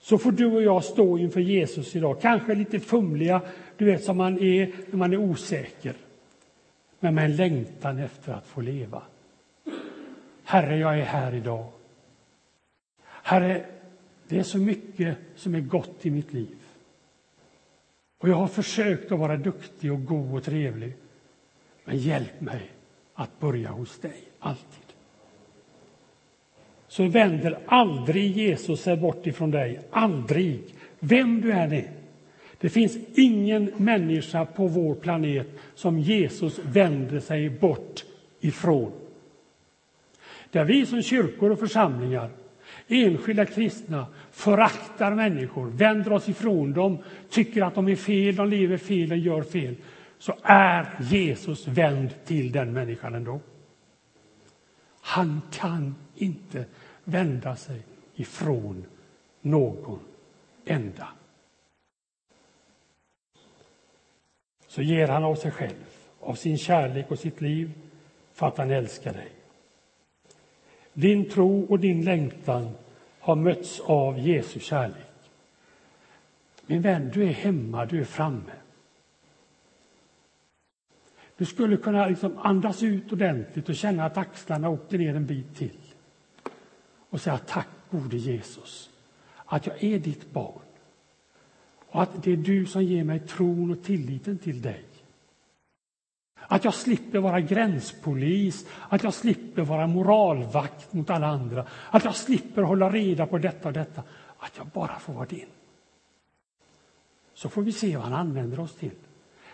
Så 0.00 0.18
får 0.18 0.32
du 0.32 0.46
och 0.46 0.62
jag 0.62 0.84
stå 0.84 1.18
inför 1.18 1.40
Jesus 1.40 1.96
idag, 1.96 2.20
kanske 2.20 2.54
lite 2.54 2.80
fumliga, 2.80 3.40
du 3.76 3.84
vet 3.84 4.04
som 4.04 4.16
man 4.16 4.38
är 4.38 4.72
när 4.90 4.96
man 4.96 5.12
är 5.12 5.16
osäker. 5.16 5.94
Men 7.00 7.14
med 7.14 7.24
en 7.24 7.36
längtan 7.36 7.98
efter 7.98 8.32
att 8.32 8.46
få 8.46 8.60
leva. 8.60 9.02
Herre, 10.44 10.76
jag 10.76 10.98
är 10.98 11.04
här 11.04 11.34
idag. 11.34 11.66
Herre, 13.02 13.64
det 14.28 14.38
är 14.38 14.42
så 14.42 14.58
mycket 14.58 15.16
som 15.36 15.54
är 15.54 15.60
gott 15.60 16.06
i 16.06 16.10
mitt 16.10 16.32
liv. 16.32 16.58
Och 18.18 18.28
jag 18.28 18.36
har 18.36 18.48
försökt 18.48 19.12
att 19.12 19.18
vara 19.18 19.36
duktig 19.36 19.92
och 19.92 20.04
god 20.04 20.34
och 20.34 20.44
trevlig. 20.44 20.92
Men 21.84 21.96
hjälp 21.96 22.40
mig 22.40 22.70
att 23.14 23.40
börja 23.40 23.68
hos 23.68 23.98
dig, 23.98 24.22
alltid. 24.38 24.84
Så 26.88 27.06
vänder 27.06 27.58
aldrig 27.66 28.36
Jesus 28.36 28.80
sig 28.80 28.96
bort 28.96 29.26
ifrån 29.26 29.50
dig, 29.50 29.80
aldrig, 29.90 30.60
vem 30.98 31.40
du 31.40 31.52
än 31.52 31.72
är. 31.72 31.90
Det 32.60 32.68
finns 32.68 32.98
ingen 33.14 33.72
människa 33.76 34.44
på 34.44 34.66
vår 34.66 34.94
planet 34.94 35.48
som 35.74 35.98
Jesus 35.98 36.58
vänder 36.58 37.20
sig 37.20 37.50
bort 37.50 38.04
ifrån. 38.40 38.92
Där 40.50 40.64
vi 40.64 40.86
som 40.86 41.02
kyrkor 41.02 41.50
och 41.50 41.58
församlingar 41.58 42.30
enskilda 42.88 43.46
kristna 43.46 44.06
föraktar 44.30 45.14
människor, 45.14 45.66
vänder 45.66 46.12
oss 46.12 46.28
ifrån 46.28 46.72
dem, 46.72 46.98
tycker 47.30 47.62
att 47.62 47.74
de 47.74 47.88
är 47.88 47.96
fel, 47.96 48.36
de 48.36 48.48
lever 48.48 48.76
fel, 48.76 49.08
de 49.08 49.16
gör 49.16 49.42
fel, 49.42 49.74
så 50.20 50.34
är 50.42 50.96
Jesus 51.00 51.66
vänd 51.66 52.14
till 52.24 52.52
den 52.52 52.72
människan 52.72 53.14
ändå. 53.14 53.40
Han 55.00 55.42
kan 55.52 55.94
inte 56.14 56.64
vända 57.04 57.56
sig 57.56 57.82
ifrån 58.14 58.84
någon 59.40 60.00
enda. 60.64 61.08
Så 64.66 64.82
ger 64.82 65.08
han 65.08 65.24
av 65.24 65.34
sig 65.34 65.50
själv, 65.50 65.84
av 66.20 66.34
sin 66.34 66.58
kärlek 66.58 67.10
och 67.10 67.18
sitt 67.18 67.40
liv 67.40 67.72
för 68.32 68.46
att 68.46 68.58
han 68.58 68.70
älskar 68.70 69.12
dig. 69.12 69.32
Din 70.92 71.30
tro 71.30 71.64
och 71.64 71.80
din 71.80 72.04
längtan 72.04 72.70
har 73.20 73.36
mötts 73.36 73.80
av 73.80 74.18
Jesu 74.18 74.60
kärlek. 74.60 74.96
Min 76.66 76.82
vän, 76.82 77.10
du 77.14 77.22
är 77.22 77.32
hemma, 77.32 77.86
du 77.86 78.00
är 78.00 78.04
framme. 78.04 78.52
Du 81.40 81.46
skulle 81.46 81.76
kunna 81.76 82.06
liksom 82.06 82.38
andas 82.38 82.82
ut 82.82 83.12
ordentligt 83.12 83.68
och 83.68 83.74
känna 83.74 84.04
att 84.04 84.16
axlarna 84.16 84.68
åkte 84.68 84.98
ner 84.98 85.14
en 85.14 85.26
bit 85.26 85.56
till. 85.56 85.78
Och 87.10 87.20
säga 87.20 87.38
tack 87.38 87.68
gode 87.90 88.16
Jesus, 88.16 88.90
att 89.44 89.66
jag 89.66 89.84
är 89.84 89.98
ditt 89.98 90.32
barn. 90.32 90.62
Och 91.78 92.02
att 92.02 92.22
det 92.22 92.32
är 92.32 92.36
du 92.36 92.66
som 92.66 92.84
ger 92.84 93.04
mig 93.04 93.20
tron 93.20 93.70
och 93.70 93.82
tilliten 93.82 94.38
till 94.38 94.62
dig. 94.62 94.84
Att 96.36 96.64
jag 96.64 96.74
slipper 96.74 97.18
vara 97.18 97.40
gränspolis, 97.40 98.66
att 98.88 99.02
jag 99.02 99.14
slipper 99.14 99.62
vara 99.62 99.86
moralvakt 99.86 100.92
mot 100.92 101.10
alla 101.10 101.26
andra, 101.26 101.66
att 101.90 102.04
jag 102.04 102.16
slipper 102.16 102.62
hålla 102.62 102.90
reda 102.90 103.26
på 103.26 103.38
detta 103.38 103.68
och 103.68 103.74
detta, 103.74 104.02
att 104.38 104.56
jag 104.56 104.66
bara 104.66 104.98
får 104.98 105.12
vara 105.12 105.26
din. 105.26 105.48
Så 107.34 107.48
får 107.48 107.62
vi 107.62 107.72
se 107.72 107.96
vad 107.96 108.04
han 108.04 108.14
använder 108.14 108.60
oss 108.60 108.74
till. 108.74 108.96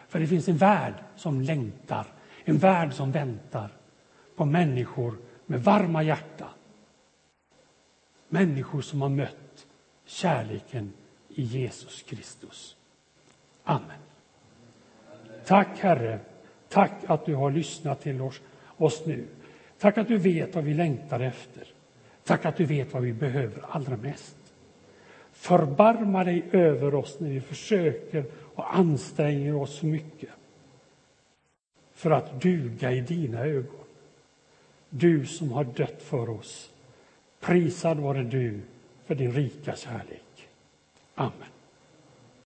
För 0.08 0.20
det 0.20 0.26
finns 0.26 0.48
en 0.48 0.56
värld 0.56 0.94
som 1.16 1.40
längtar, 1.40 2.06
en 2.44 2.58
värld 2.58 2.92
som 2.92 3.12
väntar 3.12 3.70
på 4.36 4.44
människor 4.44 5.18
med 5.46 5.64
varma 5.64 6.02
hjärtan. 6.02 6.48
Människor 8.28 8.80
som 8.80 9.02
har 9.02 9.08
mött 9.08 9.66
kärleken 10.04 10.92
i 11.28 11.42
Jesus 11.42 12.02
Kristus. 12.02 12.76
Amen. 13.64 13.98
Tack 15.44 15.78
Herre 15.78 16.20
Tack 16.68 16.92
att 17.06 17.26
du 17.26 17.34
har 17.34 17.50
lyssnat 17.50 18.00
till 18.00 18.20
oss, 18.20 18.40
oss 18.76 19.06
nu. 19.06 19.26
Tack 19.78 19.98
att 19.98 20.08
du 20.08 20.18
vet 20.18 20.54
vad 20.54 20.64
vi 20.64 20.74
längtar 20.74 21.20
efter. 21.20 21.64
Tack 22.24 22.44
att 22.44 22.56
du 22.56 22.64
vet 22.64 22.92
vad 22.92 23.02
vi 23.02 23.12
behöver 23.12 23.64
allra 23.68 23.96
mest. 23.96 24.35
Förbarma 25.46 26.24
dig 26.24 26.44
över 26.52 26.94
oss 26.94 27.20
när 27.20 27.30
vi 27.30 27.40
försöker 27.40 28.24
och 28.54 28.76
anstränger 28.76 29.54
oss 29.54 29.78
så 29.78 29.86
mycket 29.86 30.30
för 31.94 32.10
att 32.10 32.40
duga 32.40 32.92
i 32.92 33.00
dina 33.00 33.40
ögon. 33.40 33.84
Du 34.90 35.26
som 35.26 35.52
har 35.52 35.64
dött 35.64 36.02
för 36.02 36.30
oss. 36.30 36.70
Prisad 37.40 37.98
vare 37.98 38.22
du 38.22 38.60
för 39.04 39.14
din 39.14 39.32
rika 39.32 39.76
kärlek. 39.76 40.48
Amen. 41.14 41.55